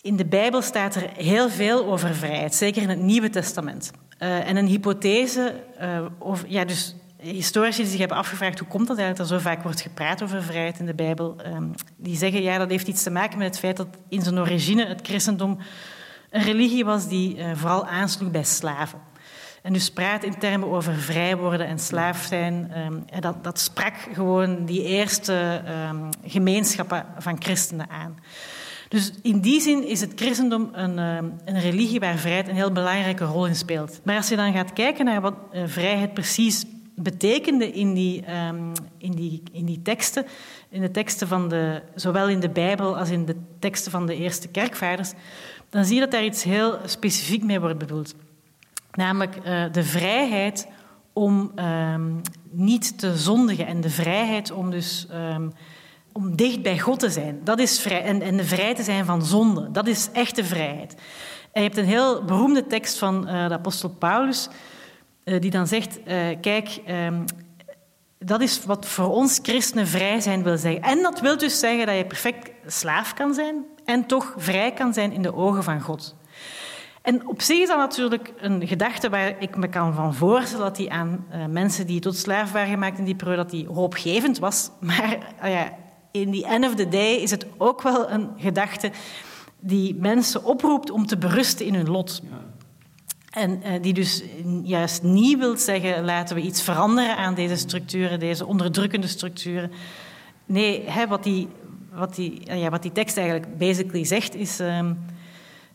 [0.01, 3.91] in de Bijbel staat er heel veel over vrijheid, zeker in het Nieuwe Testament.
[4.19, 8.87] Uh, en een hypothese, uh, over, ja, dus historici die zich hebben afgevraagd hoe komt
[8.87, 12.17] dat eigenlijk dat er zo vaak wordt gepraat over vrijheid in de Bijbel, um, die
[12.17, 15.07] zeggen ja, dat heeft iets te maken met het feit dat in zijn origine het
[15.07, 15.57] christendom
[16.29, 18.99] een religie was die uh, vooral aansloeg bij slaven.
[19.63, 22.71] En dus praat in termen over vrij worden en slaaf zijn.
[22.77, 28.19] Um, dat, dat sprak gewoon die eerste um, gemeenschappen van christenen aan.
[28.89, 33.23] Dus in die zin is het christendom een, een, religie waar vrijheid een heel belangrijke
[33.23, 33.99] rol in speelt.
[34.03, 38.23] Maar als je dan gaat kijken naar wat uh, vrijheid precies betekende in die,
[38.97, 40.25] in, die, in die teksten,
[40.69, 44.15] in de teksten van de, zowel in de Bijbel als in de teksten van de
[44.15, 45.13] eerste kerkvaders,
[45.69, 48.15] dan zie je dat daar iets heel specifiek mee wordt bedoeld.
[48.93, 50.67] Namelijk uh, de vrijheid
[51.13, 55.53] om um, niet te zondigen en de vrijheid om dus um,
[56.11, 57.39] om dicht bij God te zijn.
[57.43, 59.71] Dat is vrij, en, en vrij te zijn van zonde.
[59.71, 60.95] Dat is echte vrijheid.
[61.51, 64.49] En je hebt een heel beroemde tekst van uh, de apostel Paulus,
[65.23, 65.99] uh, die dan zegt:
[66.41, 67.25] Kijk, um,
[68.25, 70.81] dat is wat voor ons christenen vrij zijn wil zeggen.
[70.81, 74.93] En dat wil dus zeggen dat je perfect slaaf kan zijn en toch vrij kan
[74.93, 76.15] zijn in de ogen van God.
[77.03, 80.75] En op zich is dat natuurlijk een gedachte waar ik me kan van voorstellen dat
[80.75, 84.39] die aan uh, mensen die tot slaaf waren gemaakt in die periode, dat die hoopgevend
[84.39, 84.69] was.
[84.79, 85.73] Maar uh, ja,
[86.11, 88.91] in the end of the day is het ook wel een gedachte
[89.59, 92.21] die mensen oproept om te berusten in hun lot.
[92.23, 92.37] Ja.
[93.29, 94.23] En uh, die dus
[94.63, 99.71] juist niet wil zeggen, laten we iets veranderen aan deze structuren, deze onderdrukkende structuren.
[100.45, 101.47] Nee, hè, wat, die,
[101.93, 104.59] wat, die, ja, wat die tekst eigenlijk basically zegt is...
[104.59, 104.89] Uh,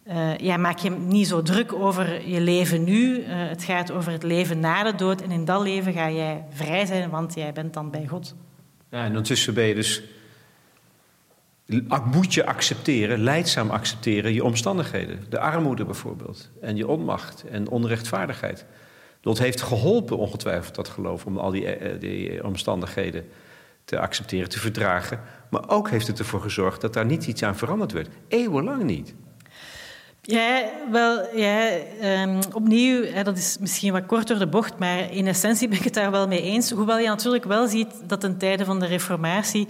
[0.09, 3.23] uh, ja, maak je niet zo druk over je leven nu.
[3.25, 5.23] het gaat over het leven na de dood.
[5.23, 8.35] En in dat leven ga jij vrij zijn, want jij bent dan bij God.
[8.91, 10.03] Ja, en ondertussen ben je dus
[12.05, 15.25] moet je accepteren, leidzaam accepteren, je omstandigheden.
[15.29, 16.51] De armoede bijvoorbeeld.
[16.61, 18.65] En je onmacht en onrechtvaardigheid.
[19.21, 23.25] Dat heeft geholpen, ongetwijfeld, dat geloof, om al die, eh, die omstandigheden
[23.85, 25.21] te accepteren, te verdragen.
[25.51, 28.09] Maar ook heeft het ervoor gezorgd dat daar niet iets aan veranderd werd.
[28.29, 29.15] Eeuwenlang niet.
[30.31, 31.71] Ja, wel, ja,
[32.03, 35.79] um, opnieuw, hè, dat is misschien wat kort door de bocht, maar in essentie ben
[35.79, 36.71] ik het daar wel mee eens.
[36.71, 39.69] Hoewel je natuurlijk wel ziet dat ten tijde van de Reformatie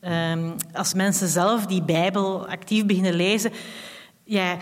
[0.00, 3.52] Um, als mensen zelf die Bijbel actief beginnen lezen.
[4.24, 4.56] Ja,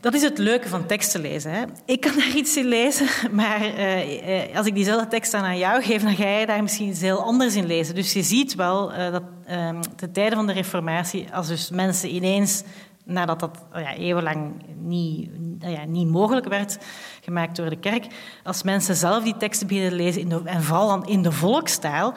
[0.00, 1.50] dat is het leuke van teksten lezen.
[1.50, 1.62] Hè.
[1.86, 3.06] Ik kan daar iets in lezen,
[3.40, 7.00] maar uh, als ik diezelfde tekst aan jou geef, dan ga je daar misschien iets
[7.00, 7.94] heel anders in lezen.
[7.94, 12.14] Dus je ziet wel uh, dat um, ten tijde van de Reformatie, als dus mensen
[12.14, 12.62] ineens,
[13.04, 16.78] nadat dat oh ja, eeuwenlang niet, nou ja, niet mogelijk werd
[17.20, 18.06] gemaakt door de kerk,
[18.44, 22.14] als mensen zelf die teksten beginnen lezen, in en vooral dan in de volkstaal,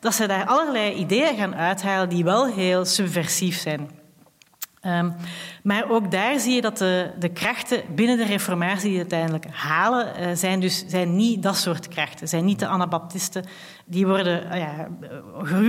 [0.00, 3.90] dat ze daar allerlei ideeën gaan uithalen die wel heel subversief zijn.
[4.82, 5.14] Um,
[5.62, 10.20] maar ook daar zie je dat de, de, krachten binnen de reformatie die uiteindelijk halen,
[10.20, 12.28] uh, zijn dus zijn niet dat soort krachten.
[12.28, 13.44] Zijn niet de anabaptisten.
[13.84, 14.88] Die worden uh, ja,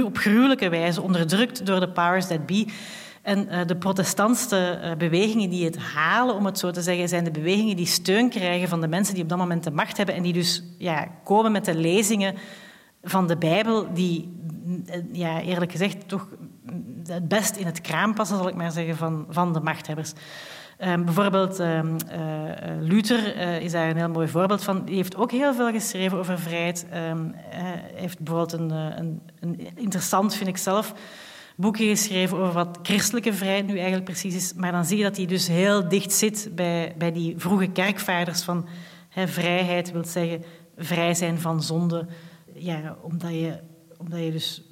[0.04, 2.66] op gruwelijke wijze onderdrukt door de powers that be.
[3.22, 7.32] En uh, de protestantse bewegingen die het halen, om het zo te zeggen, zijn de
[7.32, 10.24] bewegingen die steun krijgen van de mensen die op dat moment de macht hebben en
[10.24, 12.36] die dus ja, komen met de lezingen
[13.04, 14.38] van de Bijbel, die
[15.12, 16.28] ja, eerlijk gezegd toch
[17.06, 20.14] het best in het kraam passen, zal ik maar zeggen, van, van de machthebbers.
[20.86, 21.96] Um, bijvoorbeeld um,
[22.80, 24.86] Luther is daar een heel mooi voorbeeld van.
[24.86, 26.86] Die heeft ook heel veel geschreven over vrijheid.
[27.12, 27.36] Um,
[27.94, 30.94] heeft bijvoorbeeld een, een, een, interessant, vind ik zelf,
[31.60, 34.54] boekje geschreven over wat christelijke vrijheid nu eigenlijk precies is.
[34.54, 38.42] Maar dan zie je dat hij dus heel dicht zit bij, bij die vroege kerkvaders
[38.42, 38.68] van
[39.10, 40.44] hè, vrijheid wil zeggen
[40.78, 42.08] vrij zijn van zonde,
[42.54, 43.60] ja, omdat, je,
[43.98, 44.64] omdat je dus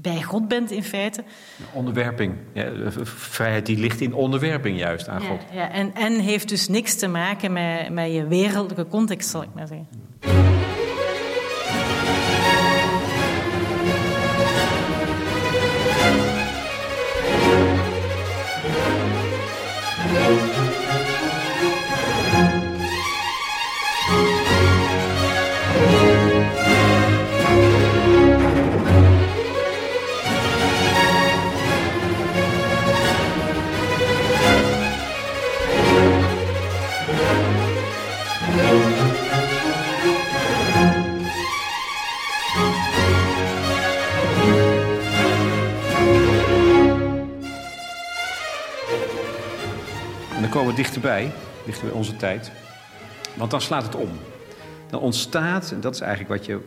[0.00, 1.24] bij God bent in feite.
[1.72, 2.34] Onderwerping.
[2.52, 5.40] Ja, vrijheid die ligt in onderwerping juist aan God.
[5.52, 9.54] Ja, en, en heeft dus niks te maken met, met je wereldlijke context, zal ik
[9.54, 10.35] maar zeggen.
[50.64, 51.30] Dichterbij,
[51.64, 52.50] dichter bij onze tijd.
[53.34, 54.10] Want dan slaat het om.
[54.90, 56.58] Dan ontstaat, en dat is eigenlijk wat je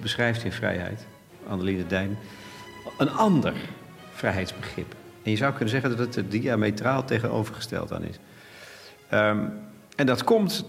[0.00, 1.06] beschrijft in vrijheid,
[1.48, 2.18] Annelie Dijn,
[2.98, 3.54] een ander
[4.12, 4.94] vrijheidsbegrip.
[5.22, 8.16] En je zou kunnen zeggen dat het diametraal tegenovergesteld aan is.
[9.12, 9.52] Um,
[9.96, 10.64] en dat komt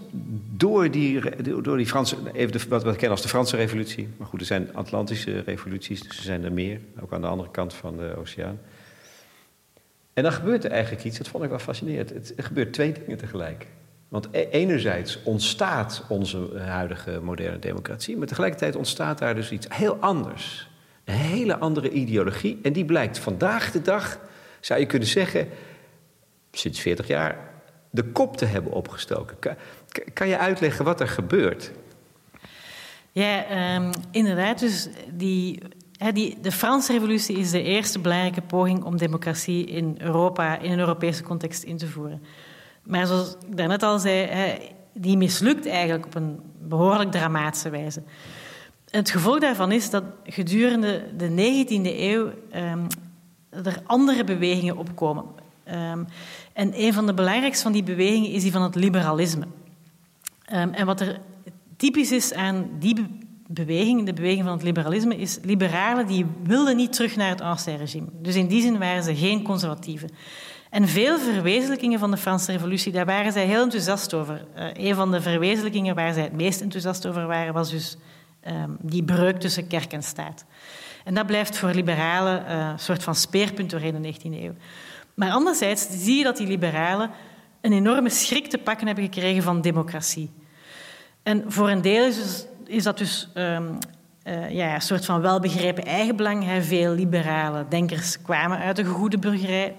[0.50, 1.20] door die,
[1.62, 4.08] door die Franse, even de, wat we kennen als de Franse revolutie.
[4.16, 7.50] Maar goed, er zijn Atlantische revoluties, dus er zijn er meer, ook aan de andere
[7.50, 8.58] kant van de oceaan.
[10.14, 12.10] En dan gebeurt er eigenlijk iets, dat vond ik wel fascinerend.
[12.10, 13.66] Het, gebeurt twee dingen tegelijk.
[14.08, 19.96] Want e-, enerzijds ontstaat onze huidige moderne democratie, maar tegelijkertijd ontstaat daar dus iets heel
[19.96, 20.70] anders.
[21.04, 22.58] Een hele andere ideologie.
[22.62, 24.18] En die blijkt vandaag de dag,
[24.60, 25.48] zou je kunnen zeggen,
[26.52, 27.52] sinds 40 jaar,
[27.90, 29.56] de kop te hebben opgestoken.
[30.12, 31.70] Kan, je uitleggen wat er gebeurt?
[33.12, 34.58] Ja, um, inderdaad.
[34.58, 35.62] Dus die
[36.12, 41.22] de Franse revolutie is de eerste belangrijke poging om democratie in Europa, in een Europese
[41.22, 42.22] context in te voeren.
[42.82, 44.28] Maar zoals ik daarnet al zei,
[44.92, 48.02] die mislukt eigenlijk op een behoorlijk dramatische wijze.
[48.90, 52.86] Het gevolg daarvan is dat gedurende de 19e eeuw um,
[53.50, 55.24] er andere bewegingen opkomen.
[55.68, 56.06] Um,
[56.52, 59.46] en een van de belangrijkste van die bewegingen is die van het liberalisme.
[60.52, 61.20] Um, en wat er
[61.76, 66.92] typisch is aan die beweging, de beweging van het liberalisme, is liberalen die wilden niet
[66.92, 68.06] terug naar het ancien regime.
[68.12, 70.10] Dus in die zin waren ze geen conservatieven.
[70.70, 74.46] En veel verwezenlijkingen van de Franse revolutie, daar waren zij heel enthousiast over.
[74.56, 77.96] Uh, een van de verwezenlijkingen waar zij het meest enthousiast over waren, was dus
[78.48, 80.44] um, die breuk tussen kerk en staat.
[81.04, 84.54] En dat blijft voor liberalen uh, een soort van speerpunt doorheen de 19e eeuw.
[85.14, 87.10] Maar anderzijds zie je dat die liberalen
[87.60, 90.30] een enorme schrik te pakken hebben gekregen van democratie.
[91.22, 93.78] En voor een deel is dus is dat dus um,
[94.24, 96.44] uh, ja, een soort van welbegrepen eigenbelang.
[96.44, 96.62] Hè.
[96.62, 99.76] Veel liberale denkers kwamen uit de goede burgerij.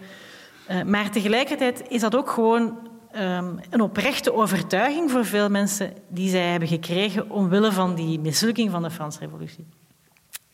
[0.69, 2.78] Uh, maar tegelijkertijd is dat ook gewoon
[3.15, 8.71] um, een oprechte overtuiging voor veel mensen die zij hebben gekregen omwille van die mislukking
[8.71, 9.65] van de Franse Revolutie.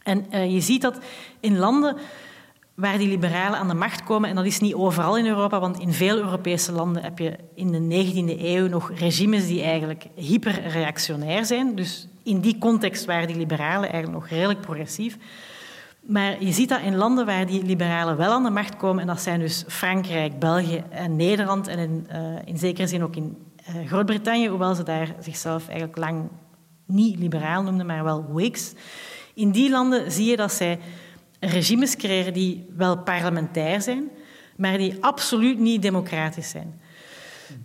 [0.04, 1.00] En uh, je ziet dat
[1.39, 1.98] in landen
[2.76, 4.30] waar die liberalen aan de macht komen.
[4.30, 7.72] En dat is niet overal in Europa, want in veel Europese landen heb je in
[7.72, 11.76] de 19e eeuw nog regimes die eigenlijk hyperreactionair zijn.
[11.76, 15.18] Dus in die context waren die liberalen eigenlijk nog redelijk progressief.
[16.02, 19.08] Maar je ziet dat in landen waar die liberalen wel aan de macht komen, en
[19.08, 23.38] dat zijn dus Frankrijk, België en Nederland, en in, uh, in zekere zin ook in
[23.70, 26.30] uh, Groot-Brittannië, hoewel ze daar zichzelf eigenlijk lang
[26.86, 28.74] niet liberaal noemden, maar wel Whigs.
[29.34, 30.80] In die landen zie je dat zij
[31.40, 34.10] regimes creëren die wel parlementair zijn,
[34.58, 36.81] maar die absoluut niet democratisch zijn.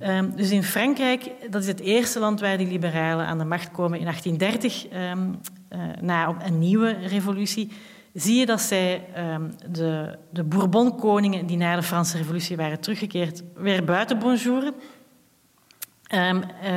[0.02, 3.70] Um, dus in Frankrijk, dat is het eerste land waar die liberalen aan de macht
[3.70, 5.38] komen in 1830, um,
[5.70, 7.72] uh, na een nieuwe revolutie,
[8.12, 13.42] zie je dat zij um, de, de Bourbon-koningen die na de Franse revolutie waren teruggekeerd,
[13.54, 14.74] weer buiten bonjouren.
[16.14, 16.34] Uh,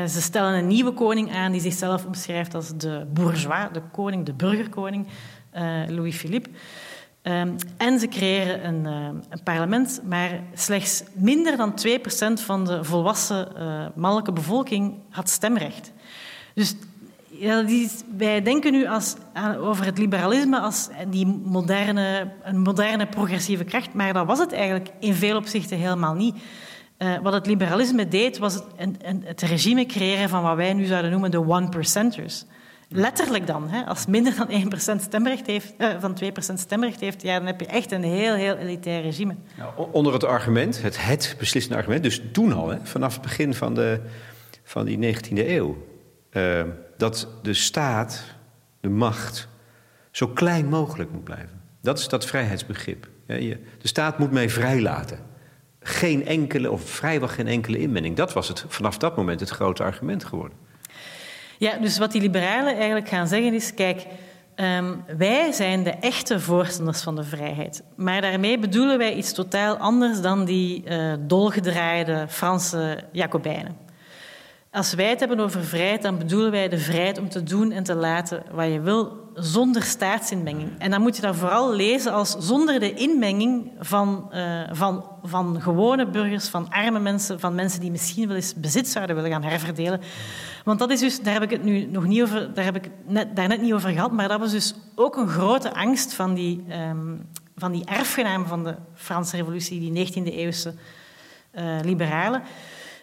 [0.07, 4.33] ze stellen een nieuwe koning aan die zichzelf omschrijft als de bourgeois, de koning, de
[4.33, 5.07] burgerkoning,
[5.55, 6.49] uh, Louis-Philippe.
[7.23, 12.83] Um, en ze creëren een, uh, een, parlement, maar slechts minder dan 2% van de
[12.83, 15.91] volwassen uh, mannelijke bevolking had stemrecht.
[16.53, 16.75] Dus
[17.27, 19.15] ja, die, wij denken nu als,
[19.59, 24.89] over het liberalisme als die moderne, een moderne progressieve kracht, maar dat was het eigenlijk
[24.99, 26.35] in veel opzichten helemaal niet.
[26.97, 30.73] Uh, wat het liberalisme deed, was het, een, een, het regime creëren van wat wij
[30.73, 32.45] nu zouden noemen de one-percenters.
[32.91, 33.69] Letterlijk dan.
[33.69, 33.85] Hè.
[33.85, 34.49] Als minder dan
[34.97, 38.33] 1% stemrecht heeft, uh, van 2% stemrecht heeft, ja, dan heb je echt een heel,
[38.33, 39.35] heel elitair regime.
[39.91, 43.73] Onder het argument, het, het beslissende argument, dus toen al, hè, vanaf het begin van,
[43.73, 44.01] de,
[44.63, 45.85] van die 19e eeuw,
[46.31, 46.63] uh,
[46.97, 48.23] dat de staat,
[48.79, 49.47] de macht,
[50.11, 51.61] zo klein mogelijk moet blijven.
[51.81, 53.09] Dat is dat vrijheidsbegrip.
[53.25, 55.19] De staat moet mij vrijlaten.
[55.79, 58.15] Geen enkele, of vrijwel geen enkele inmenging.
[58.15, 60.57] Dat was het, vanaf dat moment het grote argument geworden.
[61.59, 64.05] Ja, dus wat die liberalen eigenlijk gaan zeggen is, kijk,
[64.59, 67.83] Ehm, wij zijn de echte voorstanders van de vrijheid.
[67.95, 73.77] Maar daarmee bedoelen wij iets totaal anders dan die uh, dolgedraaide Franse Jacobijnen.
[74.71, 77.83] Als wij het hebben over vrijheid, dan bedoelen wij de vrijheid om te doen en
[77.83, 80.69] te laten wat je wil, zonder staatsinmenging.
[80.77, 85.61] En dan moet je dat vooral lezen als zonder de inmenging van, uh, van, van
[85.61, 89.43] gewone burgers, van arme mensen, van mensen die misschien wel eens bezit zouden willen gaan
[89.43, 90.01] herverdelen.
[90.69, 92.89] Want dat is dus, daar heb ik het nu nog niet over, daar heb ik
[93.05, 96.33] net, daar net niet over gehad, maar dat was dus ook een grote angst van
[96.33, 100.73] die, um, van die erfgenamen van de Franse revolutie, die 19e-eeuwse
[101.53, 102.41] uh, liberalen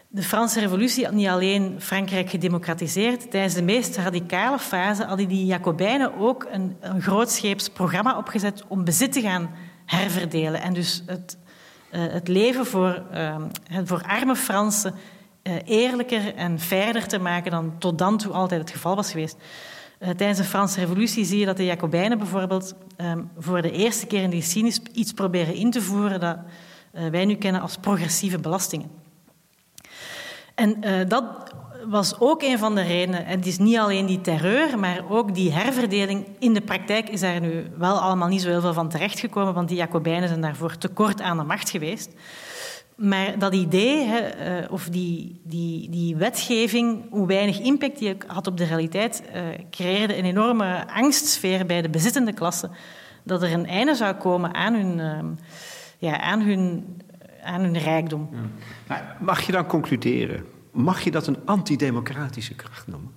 [0.09, 3.31] de Franse revolutie had niet alleen Frankrijk gedemocratiseerd.
[3.31, 8.85] Tijdens de meest radicale fase hadden die Jacobijnen ook een, een grootscheeps programma opgezet om
[8.85, 9.51] bezit te gaan
[9.87, 10.61] herverdelen.
[10.61, 11.39] En dus het,
[11.93, 13.37] uh, het leven voor, uh,
[13.85, 14.95] voor arme Fransen
[15.64, 19.36] eerlijker en verder te maken dan tot dan toe altijd het geval was geweest.
[20.01, 24.07] Uh, tijdens de Franse revolutie zie je dat de Jacobijnen bijvoorbeeld um, voor de eerste
[24.07, 26.36] keer in de geschiedenis iets proberen in te voeren dat
[27.11, 28.90] wij nu kennen als progressieve belastingen.
[30.55, 31.24] En dat
[31.86, 33.26] was ook een van de redenen.
[33.26, 36.26] Het is niet alleen die terreur, maar ook die herverdeling.
[36.38, 39.68] In de praktijk is daar nu wel allemaal niet zo heel veel van terechtgekomen, want
[39.68, 42.11] die Jacobijnen zijn daarvoor te kort aan de macht geweest.
[42.97, 44.20] Maar dat idee, hè,
[44.61, 49.42] uh, of die, die, die wetgeving, hoe weinig impact die had op de realiteit, uh,
[49.70, 52.70] creëerde een enorme angstsfeer bij de bezittende klasse.
[53.22, 55.18] Dat er een einde zou komen aan hun, uh,
[55.99, 56.84] ja, aan hun
[57.47, 58.28] aan hun rijkdom.
[58.88, 59.16] Ja.
[59.20, 60.44] Mag je dan concluderen?
[60.70, 63.11] Mag je dat een antidemocratische kracht noemen?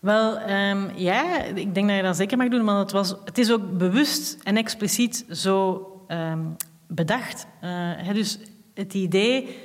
[0.00, 3.38] Wel, um, ja, ik denk dat je dat zeker mag doen, want het, was, het
[3.38, 6.56] is ook bewust en expliciet zo um,
[6.86, 7.46] bedacht.
[7.64, 8.38] Uh, dus
[8.74, 9.56] het idee,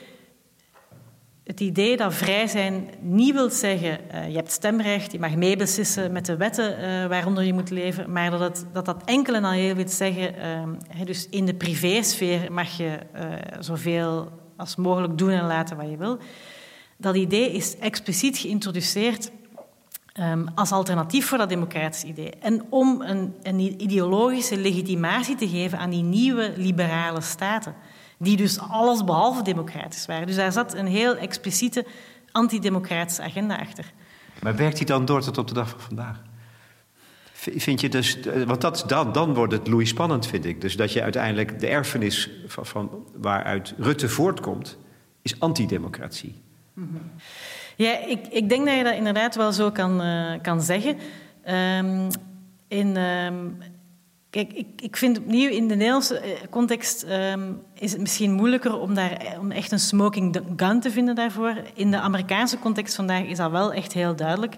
[1.43, 6.12] het idee dat vrij zijn niet wil zeggen, uh, je hebt stemrecht, je mag meebeslissen
[6.12, 9.43] met de wetten uh, waaronder je moet leven, maar dat het, dat, dat enkel en
[9.43, 10.36] al wil zeggen,
[10.95, 12.99] uh, dus in de privésfeer mag je
[13.60, 16.18] zoveel als mogelijk doen en laten wat je wil.
[16.97, 19.32] Dat idee is expliciet geïntroduceerd
[20.20, 22.30] um, als alternatief voor dat democratisch idee.
[22.30, 27.76] En om een, een ideologische legitimatie te geven aan die nieuwe liberale staten
[28.20, 30.28] die dus alles behalve democratisch waren.
[30.28, 31.86] Dus daar zat een heel expliciete
[32.32, 33.93] antidemocratische agenda achter.
[34.41, 36.22] Maar werkt die dan door tot op de dag van vandaag?
[37.34, 40.61] Vind je dus, want dat, dan, dan wordt het loei spannend, vind ik.
[40.61, 44.78] Dus dat je uiteindelijk de erfenis van, van waaruit Rutte voortkomt,
[45.22, 46.36] is antidemocratie.
[46.74, 47.11] -hmm.
[47.76, 50.97] Ja, ik, ik denk dat je dat inderdaad wel zo kan, uh, kan zeggen.
[51.47, 52.07] Um,
[52.67, 53.57] in, um,
[54.30, 58.80] Kijk, ik, ik vind opnieuw in de Nederlandse eh, context um, is het misschien moeilijker
[58.80, 61.55] om, daar, eh, om echt een smoking gun te vinden daarvoor.
[61.73, 64.55] In de Amerikaanse context vandaag is dat wel echt heel duidelijk.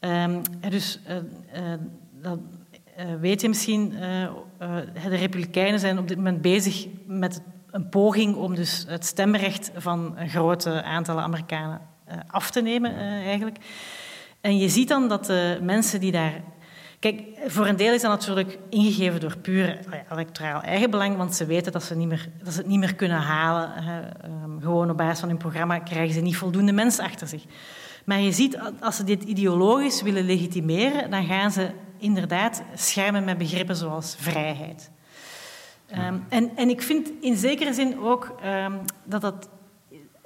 [0.00, 1.16] Um, dus uh,
[2.22, 2.38] dat
[3.20, 3.90] weet je misschien,
[4.58, 10.14] de Republikeinen zijn op dit moment bezig met een poging om dus het stemrecht van
[10.16, 11.80] een grote aantal Amerikanen
[12.26, 13.56] af te nemen eigenlijk.
[14.40, 16.42] En je ziet dan dat de mensen die daar
[16.98, 19.78] Kijk, voor een deel is dat natuurlijk ingegeven door puur
[20.10, 23.18] electoraal eigenbelang, want ze weten dat ze, niet meer, dat ze het niet meer kunnen
[23.18, 23.70] halen.
[24.44, 27.44] Um, gewoon op basis van hun programma krijgen ze niet voldoende mensen achter zich.
[28.04, 33.38] Maar je ziet, als ze dit ideologisch willen legitimeren, dan gaan ze inderdaad schermen met
[33.38, 34.90] begrippen zoals vrijheid.
[35.96, 39.48] Um, en, en ik vind in zekere zin ook um, dat dat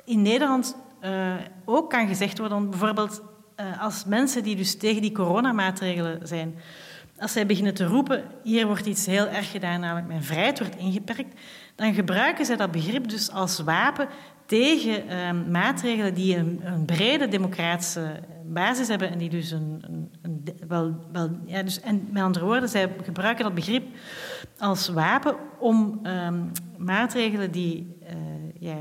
[0.04, 2.70] in Nederland uh, ook kan gezegd worden.
[2.70, 3.22] Bijvoorbeeld
[3.80, 6.54] als mensen die dus tegen die coronamaatregelen zijn,
[7.18, 10.76] als zij beginnen te roepen, hier wordt iets heel erg gedaan, namelijk mijn vrijheid wordt
[10.76, 11.40] ingeperkt,
[11.74, 14.08] dan gebruiken zij dat begrip dus als wapen
[14.46, 19.84] tegen uh, maatregelen die een, een, brede democratische basis hebben en die dus een,
[20.22, 23.86] een, wel, wel, ja, dus, en met andere woorden, zij gebruiken dat begrip
[24.58, 27.96] als wapen om um, maatregelen die,
[28.58, 28.76] ja,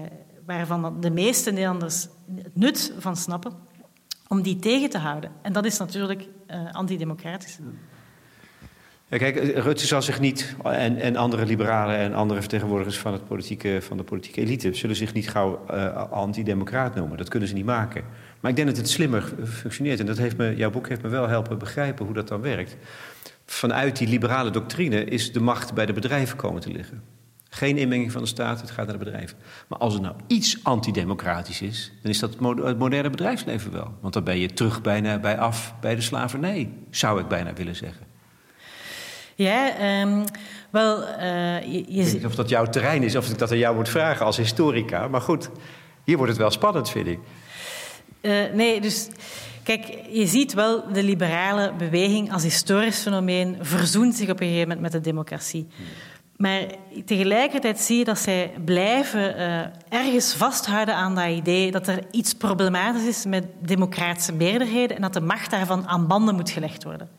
[0.46, 3.54] waarvan de meeste Nederlanders het nut van snappen,
[4.32, 5.32] om die tegen te houden.
[5.42, 7.60] En dat is natuurlijk uh, antidemocratisch.
[9.08, 13.28] Ja, kijk, Rutte zal zich niet, en, en andere liberalen en andere vertegenwoordigers van, het
[13.28, 17.18] politieke, van de politieke elite, zullen zich niet gauw uh, antidemocraat noemen.
[17.18, 18.04] Dat kunnen ze niet maken.
[18.40, 20.00] Maar ik denk dat het slimmer functioneert.
[20.00, 22.78] En dat heeft me, jouw boek heeft me wel helpen begrijpen hoe dat dan werkt.
[23.46, 27.21] Vanuit die liberale doctrine is de macht bij de bedrijven komen te liggen.
[27.54, 29.38] Geen inmenging van de staat, het gaat naar de bedrijven.
[29.68, 33.94] Maar als het nou iets antidemocratisch is, dan is dat het moderne bedrijfsleven wel.
[34.02, 37.76] Want dan ben je terug bijna bij af bij de slavernij, zou ik bijna willen
[37.76, 38.06] zeggen.
[39.36, 40.24] Ja, um,
[40.70, 41.02] wel...
[41.02, 41.80] Uh, je, je...
[41.80, 44.26] Ik weet niet of dat jouw terrein is, of ik dat aan jou moet vragen
[44.26, 45.08] als historica.
[45.08, 45.50] Maar goed,
[46.04, 47.20] hier wordt het wel spannend, vind ik.
[48.22, 49.08] Uh, nee, dus...
[49.64, 54.68] kijk, je ziet wel de liberale beweging als historisch fenomeen verzoent zich op een gegeven
[54.68, 55.68] moment met de democratie.
[56.42, 56.66] Maar
[57.06, 62.34] tegelijkertijd zie je dat zij blijven uh, ergens vasthouden aan dat idee dat er iets
[62.34, 67.10] problematisch is met democratische meerderheden en dat de macht daarvan aan banden moet gelegd worden.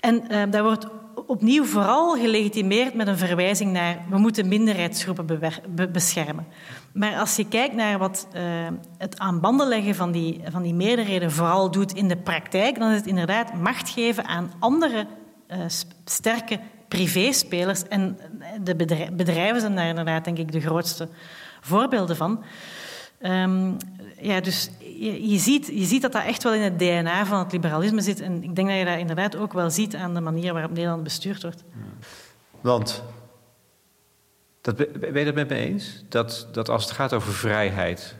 [0.00, 0.86] En uh, dat wordt
[1.26, 5.40] opnieuw vooral gelegitimeerd met een verwijzing naar we moeten minderheidsgroepen
[5.92, 6.46] beschermen.
[6.92, 8.42] Maar als je kijkt naar wat uh,
[8.98, 12.90] het aan banden leggen van die, van die meerderheden vooral doet in de praktijk, dan
[12.90, 15.06] is het inderdaad macht geven aan andere
[16.04, 16.60] sterke
[16.90, 17.82] privéspelers.
[17.88, 18.18] En
[18.62, 18.76] de
[19.12, 21.08] bedrijven zijn daar inderdaad, denk ik, de grootste
[21.60, 22.44] voorbeelden van.
[23.22, 23.76] Um,
[24.20, 24.70] ja, dus
[25.20, 28.20] je, ziet, je ziet dat dat echt wel in het DNA van het liberalisme zit.
[28.20, 31.02] En ik denk dat je dat inderdaad ook wel ziet aan de manier waarop Nederland
[31.02, 31.64] bestuurd wordt.
[32.60, 33.02] Want,
[34.60, 36.04] dat, ben je het met me eens?
[36.08, 38.14] Dat, dat als het gaat over vrijheid.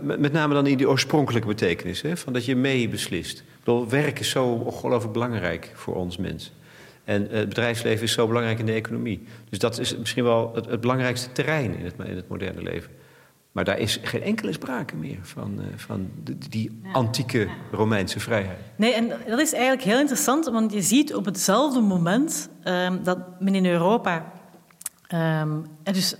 [0.00, 3.42] met name dan in die oorspronkelijke betekenis, hè, van dat je mee beslist.
[3.62, 6.52] Ik bedoel, werk is zo ongelooflijk belangrijk voor ons mensen.
[7.04, 9.22] En het bedrijfsleven is zo belangrijk in de economie.
[9.48, 12.90] Dus dat is misschien wel het, het belangrijkste terrein in het, in het, moderne leven.
[13.52, 16.10] Maar daar is geen enkele sprake meer van, uh, van
[16.48, 18.58] die antieke Romeinse vrijheid.
[18.76, 23.40] Nee, en dat is eigenlijk heel interessant, want je ziet op hetzelfde moment um, dat
[23.40, 24.32] men in Europa.
[25.14, 26.16] Um, dus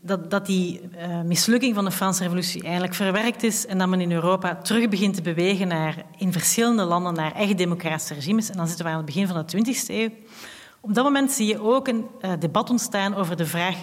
[0.00, 4.00] dat, dat die uh, mislukking van de Franse revolutie eigenlijk verwerkt is en dat men
[4.00, 8.50] in Europa terug begint te bewegen naar, in verschillende landen naar echt democratische regimes.
[8.50, 10.08] En dan zitten we aan het begin van de 20e eeuw.
[10.80, 13.76] Op dat moment zie je ook een uh, debat ontstaan over de vraag...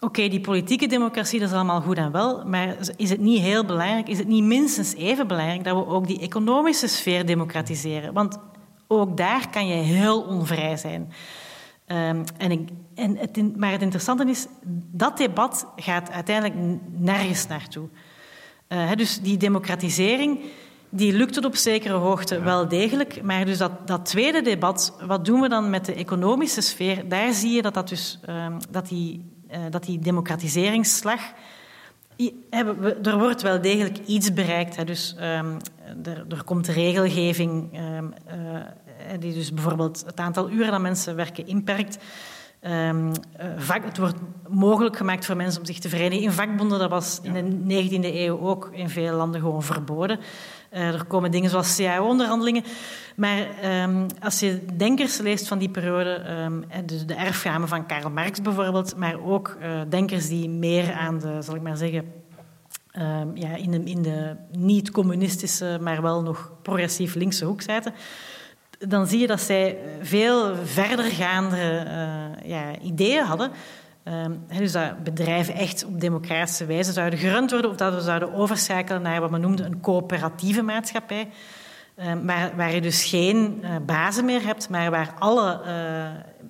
[0.00, 3.64] Oké, die politieke democratie, dat is allemaal goed en wel, maar is het niet heel
[3.64, 8.12] belangrijk, is het niet minstens even belangrijk dat we ook die economische sfeer democratiseren?
[8.12, 8.38] Want
[8.86, 11.12] ook daar kan je heel onvrij zijn.
[11.86, 14.46] Um, en ik, en het, maar het interessante is,
[14.92, 17.88] dat debat gaat uiteindelijk nergens naartoe.
[18.68, 20.40] Uh, dus die democratisering,
[20.88, 23.22] die lukt het op zekere hoogte wel degelijk.
[23.22, 27.08] Maar dus dat, dat tweede debat, wat doen we dan met de economische sfeer?
[27.08, 31.20] Daar zie je dat, dat, dus, um, dat, die, uh, dat die democratiseringsslag...
[33.02, 34.76] Er wordt wel degelijk iets bereikt.
[34.76, 34.84] Hè.
[34.84, 35.56] Dus um,
[36.04, 41.46] er, er, komt regelgeving um, uh, die dus bijvoorbeeld het aantal uren dat mensen werken
[41.46, 41.98] inperkt.
[42.68, 43.12] Um,
[43.56, 44.16] vak, het wordt
[44.48, 46.78] mogelijk gemaakt voor mensen om zich te verenigen in vakbonden.
[46.78, 50.18] Dat was in de 19e eeuw ook in veel landen gewoon verboden.
[50.72, 52.64] Uh, er komen dingen zoals CAO-onderhandelingen.
[53.16, 53.46] Maar
[53.82, 58.40] um, als je denkers leest van die periode, um, dus de erfgamen van Karl Marx
[58.40, 62.12] bijvoorbeeld, maar ook uh, denkers die meer aan de, zal ik maar zeggen,
[63.34, 67.94] ja, in de, in de niet-communistische, maar wel nog progressief linkse hoek zaten
[68.88, 73.50] dan zie je dat zij veel verdergaande uh, ja, ideeën hadden.
[74.04, 74.24] Uh,
[74.58, 79.02] dus dat bedrijven echt op democratische wijze zouden gerund worden of dat we zouden overschakelen
[79.02, 81.28] naar wat men noemde een coöperatieve maatschappij.
[81.96, 85.60] Uh, waar, waar je dus geen uh, bazen meer hebt, maar waar alle,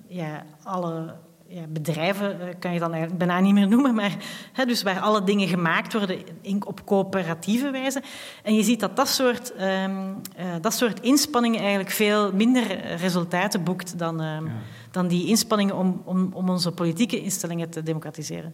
[0.07, 1.13] ja, alle
[1.53, 4.15] ja, bedrijven eh, kan je dan eigenlijk bijna niet meer noemen, maar
[4.53, 8.01] hè, dus waar alle dingen gemaakt worden in, op coöperatieve wijze.
[8.43, 13.63] En je ziet dat dat soort, um, uh, dat soort inspanningen eigenlijk veel minder resultaten
[13.63, 14.51] boekt dan, um, ja.
[14.91, 18.53] dan die inspanningen om, om, om onze politieke instellingen te democratiseren.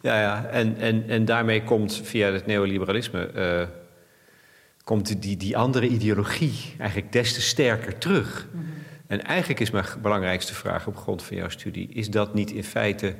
[0.00, 0.44] Ja, ja.
[0.44, 3.68] En, en, en daarmee komt via het neoliberalisme uh,
[4.84, 8.48] komt die, die andere ideologie eigenlijk des te sterker terug.
[8.52, 8.81] Mm -hmm.
[9.12, 12.64] En eigenlijk is mijn belangrijkste vraag op grond van jouw studie: is dat niet in
[12.64, 13.14] feite.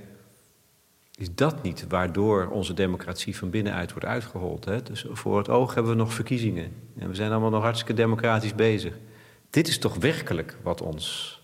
[1.15, 4.65] Is dat niet waardoor onze democratie van binnenuit wordt uitgehold?
[4.65, 4.83] Hè?
[4.83, 6.73] Dus voor het oog hebben we nog verkiezingen.
[6.99, 8.99] En we zijn allemaal nog hartstikke democratisch bezig.
[9.51, 11.41] Dit is toch werkelijk wat ons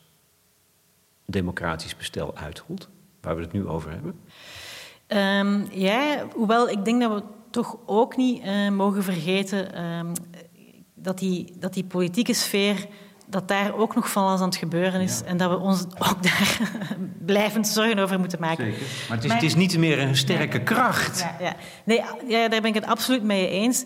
[1.26, 2.88] democratisch bestel uitholt,
[3.20, 4.20] waar we het nu over hebben?
[5.08, 10.12] Um, ja, hoewel ik denk dat we toch ook niet uh, mogen vergeten um,
[10.94, 12.86] dat, die, dat die politieke sfeer
[13.30, 15.22] dat daar ook nog van alles aan het gebeuren is.
[15.22, 16.58] En dat we ons ook daar
[17.26, 18.64] blijvend zorgen over moeten maken.
[18.64, 18.80] Zeker.
[18.80, 21.18] Maar het is, maar, het is niet meer een sterke ja, kracht.
[21.18, 21.56] Ja, ja.
[21.84, 23.84] Nee, ja, daar ben ik het absoluut mee eens.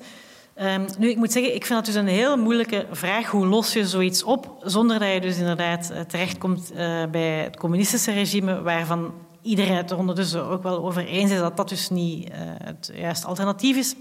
[0.60, 3.26] Um, nu, ik moet zeggen, ik vind dat dus een heel moeilijke vraag.
[3.26, 6.78] Hoe los je zoiets op zonder dat je dus inderdaad uh, terechtkomt uh,
[7.10, 11.56] bij het communistische regime, waarvan iedereen het er ondertussen ook wel over eens is dat
[11.56, 12.34] dat dus niet uh,
[12.64, 13.94] het juiste alternatief is.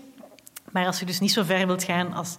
[0.71, 2.37] Maar als je dus niet zo ver wilt gaan als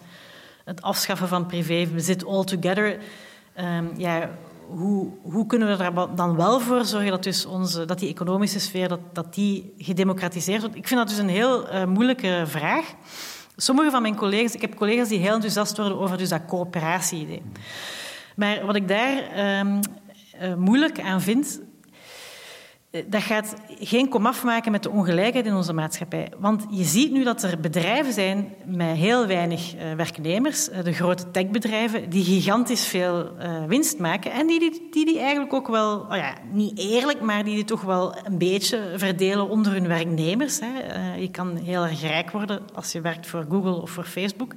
[0.65, 2.99] het afschaffen van privébezit altogether.
[3.61, 4.31] Um, ja,
[4.67, 8.61] hoe, hoe, kunnen we er dan wel voor zorgen dat, dus onze, dat die economische
[8.61, 10.77] sfeer dat, dat die gedemocratiseerd wordt?
[10.77, 12.85] Ik vind dat dus een heel uh, moeilijke vraag.
[13.57, 17.43] Sommige van mijn collega's, ik heb collega's die heel enthousiast worden over dus dat coöperatie-idee.
[18.37, 19.81] Maar wat ik daar um,
[20.43, 21.67] uh, moeilijk aan vind, eh,
[23.07, 26.33] dat gaat geen komaf maken met de ongelijkheid in onze maatschappij.
[26.39, 30.93] Want je ziet nu dat er bedrijven zijn met heel weinig uh, werknemers, uh, de
[30.93, 33.31] grote techbedrijven, die gigantisch veel
[33.67, 37.45] winst maken en die die, die die eigenlijk ook wel, oh ja, niet eerlijk, maar
[37.45, 40.59] die die toch wel een beetje verdelen onder hun werknemers.
[41.19, 44.55] Je kan heel erg rijk worden als je werkt voor Google of voor Facebook.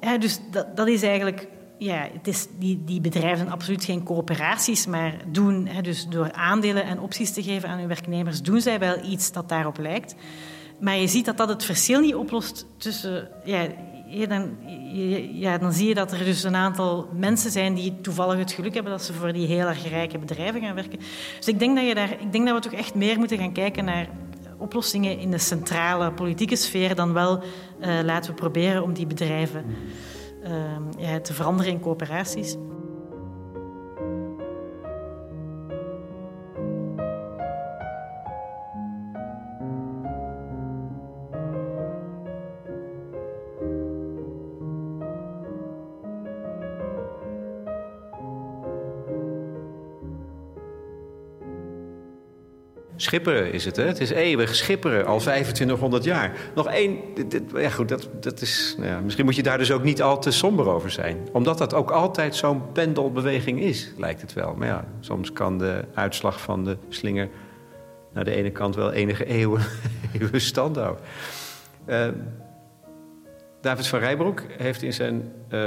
[0.00, 1.48] Ja, dus dat, dat is eigenlijk
[1.78, 2.08] ja,
[2.58, 7.42] die, bedrijven zijn absoluut geen coöperaties, maar doen, hè, dus door aandelen en opties te
[7.42, 10.14] geven aan hun werknemers, doen zij wel iets dat daarop lijkt.
[10.80, 13.28] Maar je ziet dat dat het verschil niet oplost tussen.
[13.44, 13.66] Ja,
[14.28, 14.56] dan,
[15.32, 18.74] ja, dan zie je dat er dus een aantal mensen zijn die toevallig het geluk
[18.74, 20.98] hebben dat ze voor die heel erg rijke bedrijven gaan werken.
[21.36, 23.52] Dus ik denk dat, je daar, ik denk dat we toch echt meer moeten gaan
[23.52, 24.08] kijken naar
[24.58, 27.42] oplossingen in de centrale politieke sfeer dan wel
[27.80, 29.64] uh, laten we proberen om die bedrijven
[30.98, 32.56] ja, te veranderen in coöperaties.
[53.06, 53.84] Schipperen is het, hè?
[53.84, 56.32] Het is eeuwig schipperen, al 2500 jaar.
[56.54, 56.98] Nog één,
[57.54, 60.30] ja goed, dat, dat is, ja, misschien moet je daar dus ook niet al te
[60.30, 61.28] somber over zijn.
[61.32, 64.54] Omdat dat ook altijd zo'n pendelbeweging is, lijkt het wel.
[64.54, 67.28] Maar ja, soms kan de uitslag van de slinger
[68.12, 69.62] naar de ene kant wel enige eeuwen,
[70.20, 71.04] eeuwen stand houden.
[71.86, 72.08] Uh,
[73.60, 75.64] David van Rijbroek heeft in zijn uh,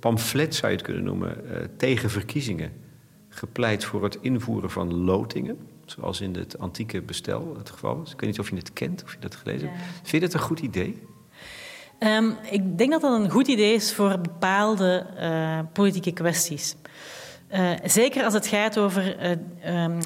[0.00, 2.72] pamflet, zou je het kunnen noemen, uh, tegen verkiezingen
[3.28, 5.74] gepleit voor het invoeren van lotingen.
[5.86, 8.12] Zoals in het antieke bestel het geval is.
[8.12, 9.82] Ik weet niet of je het kent, of je dat gelezen hebt.
[9.92, 11.02] Vind je dat een goed idee?
[11.98, 16.76] Um, ik denk dat dat een goed idee is voor bepaalde uh, politieke kwesties.
[17.54, 19.24] Uh, zeker als het gaat over
[19.64, 20.00] uh, um,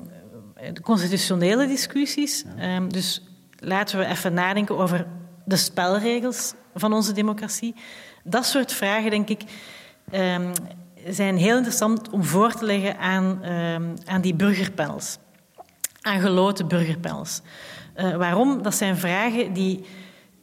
[0.73, 2.45] de constitutionele discussies.
[2.57, 2.77] Ja.
[2.77, 3.23] Um, dus
[3.59, 5.07] laten we even nadenken over
[5.45, 7.75] de spelregels van onze democratie.
[8.25, 9.43] Dat soort vragen, denk ik,
[11.09, 13.45] zijn heel interessant om voor te leggen aan,
[14.05, 15.19] aan die burgerpanels
[16.01, 17.43] aan geloten burgerpanels.
[17.97, 18.63] Uh, waarom?
[18.63, 19.85] Dat zijn vragen die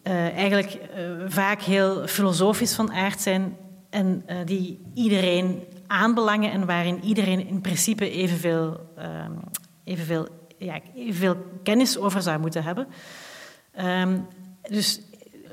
[0.03, 0.80] uh, eigenlijk uh,
[1.28, 3.58] vaak heel filosofisch van aard zijn
[3.89, 8.80] en die iedereen aanbelangen en waarin iedereen in principe evenveel,
[9.84, 10.28] evenveel,
[10.58, 12.88] ja, evenveel kennis over zou moeten hebben.
[13.80, 14.28] Um,
[14.70, 15.01] dus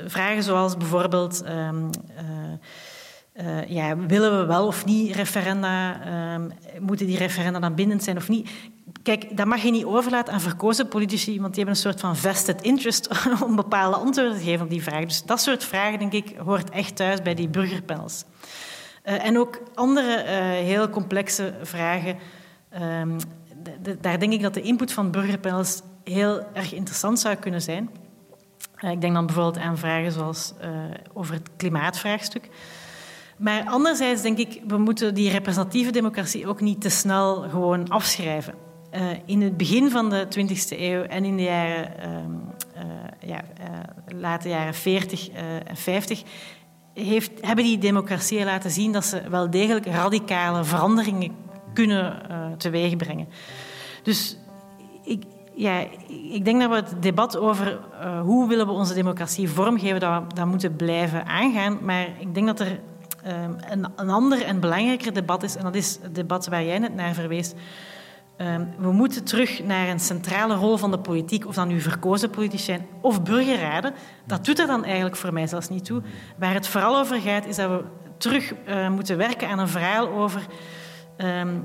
[0.07, 1.45] vragen zoals bijvoorbeeld.
[1.45, 1.69] Uh,
[3.69, 6.01] ja, willen we wel of niet referenda?
[6.81, 8.51] Moeten die referenda dan bindend zijn of niet?
[9.05, 12.17] Kijk, dat mag je niet overlaten aan verkozen politici, want die hebben een soort van
[12.17, 13.09] vested interest
[13.47, 15.09] om bepaalde antwoorden te geven op die vragen.
[15.09, 18.25] Dus dat soort vragen, denk ik, hoort echt thuis bij die burgerpanels.
[19.05, 20.31] Uh, en ook andere uh,
[20.67, 22.17] heel complexe vragen.
[22.83, 23.17] Um,
[24.01, 27.91] daar denk ik dat de input van burgerpanels heel erg interessant zou kunnen zijn.
[28.81, 30.53] Uh, ik denk dan bijvoorbeeld aan vragen zoals
[31.13, 32.49] over het klimaatvraagstuk.
[33.37, 38.64] Maar anderzijds denk ik, we moeten die representatieve democratie ook niet te snel gewoon afschrijven.
[38.95, 43.41] Uh, in het begin van de 20e eeuw en in de jaren, uh, uh, ja,
[44.17, 45.31] late jaren 40
[45.65, 46.23] en 50
[46.95, 51.33] heeft, hebben die democratieën laten zien dat ze wel degelijk radicale veranderingen
[51.73, 52.23] kunnen
[52.59, 53.29] teweegbrengen.
[54.03, 54.39] Dus
[55.05, 55.23] ik,
[55.55, 55.87] ja,
[56.31, 57.81] ik denk dat we het debat over
[58.23, 61.79] hoe willen we onze democratie vormgeven, dat, dat moeten blijven aangaan.
[61.83, 62.81] Maar ik denk dat er
[63.27, 66.79] um, een, een ander en belangrijker debat is, en dat is het debat waar jij
[66.79, 67.55] net naar verwees.
[68.39, 72.31] Um, we moeten terug naar een centrale rol van de politiek, of dan nu verkozen
[72.31, 73.95] politici zijn of burgerraden.
[74.27, 76.03] Dat doet er dan eigenlijk voor mij zelfs niet toe.
[76.39, 77.85] Waar het vooral over gaat, is dat we
[78.19, 80.47] terug uh, moeten werken aan een verhaal over.
[81.17, 81.61] Um,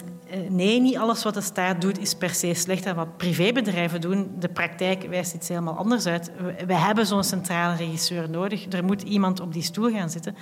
[0.49, 2.85] nee, niet alles wat de staat doet is per se slecht.
[2.85, 6.31] En wat privébedrijven doen, de praktijk wijst iets helemaal anders uit.
[6.65, 8.71] We, hebben zo'n centrale regisseur nodig.
[8.71, 10.35] Er moet iemand op die stoel gaan zitten.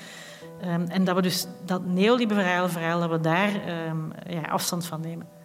[0.66, 3.50] Um, en dat we dus dat neoliberale verhaal, dat we daar
[4.28, 5.37] ja, afstand van nemen.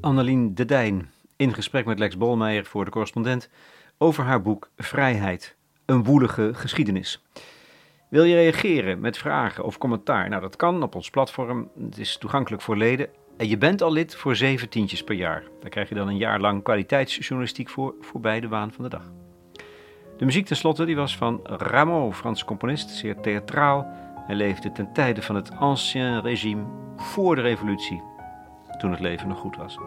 [0.00, 3.50] Annelien de Dijn in gesprek met Lex Bolmeijer voor de correspondent
[3.98, 7.22] over haar boek Vrijheid, een woelige geschiedenis.
[8.08, 10.28] Wil je reageren met vragen of commentaar?
[10.28, 11.70] Nou, dat kan op ons platform.
[11.80, 15.42] Het is toegankelijk voor leden en je bent al lid voor zeven tientjes per jaar.
[15.60, 19.23] Daar krijg je dan een jaar lang kwaliteitsjournalistiek voor, voorbij de waan van de dag.
[20.16, 23.86] De muziek tenslotte die was van Rameau, Frans componist, zeer theatraal.
[24.26, 26.64] Hij leefde ten tijde van het Ancien Régime,
[26.96, 28.02] voor de revolutie,
[28.78, 29.78] toen het leven nog goed was.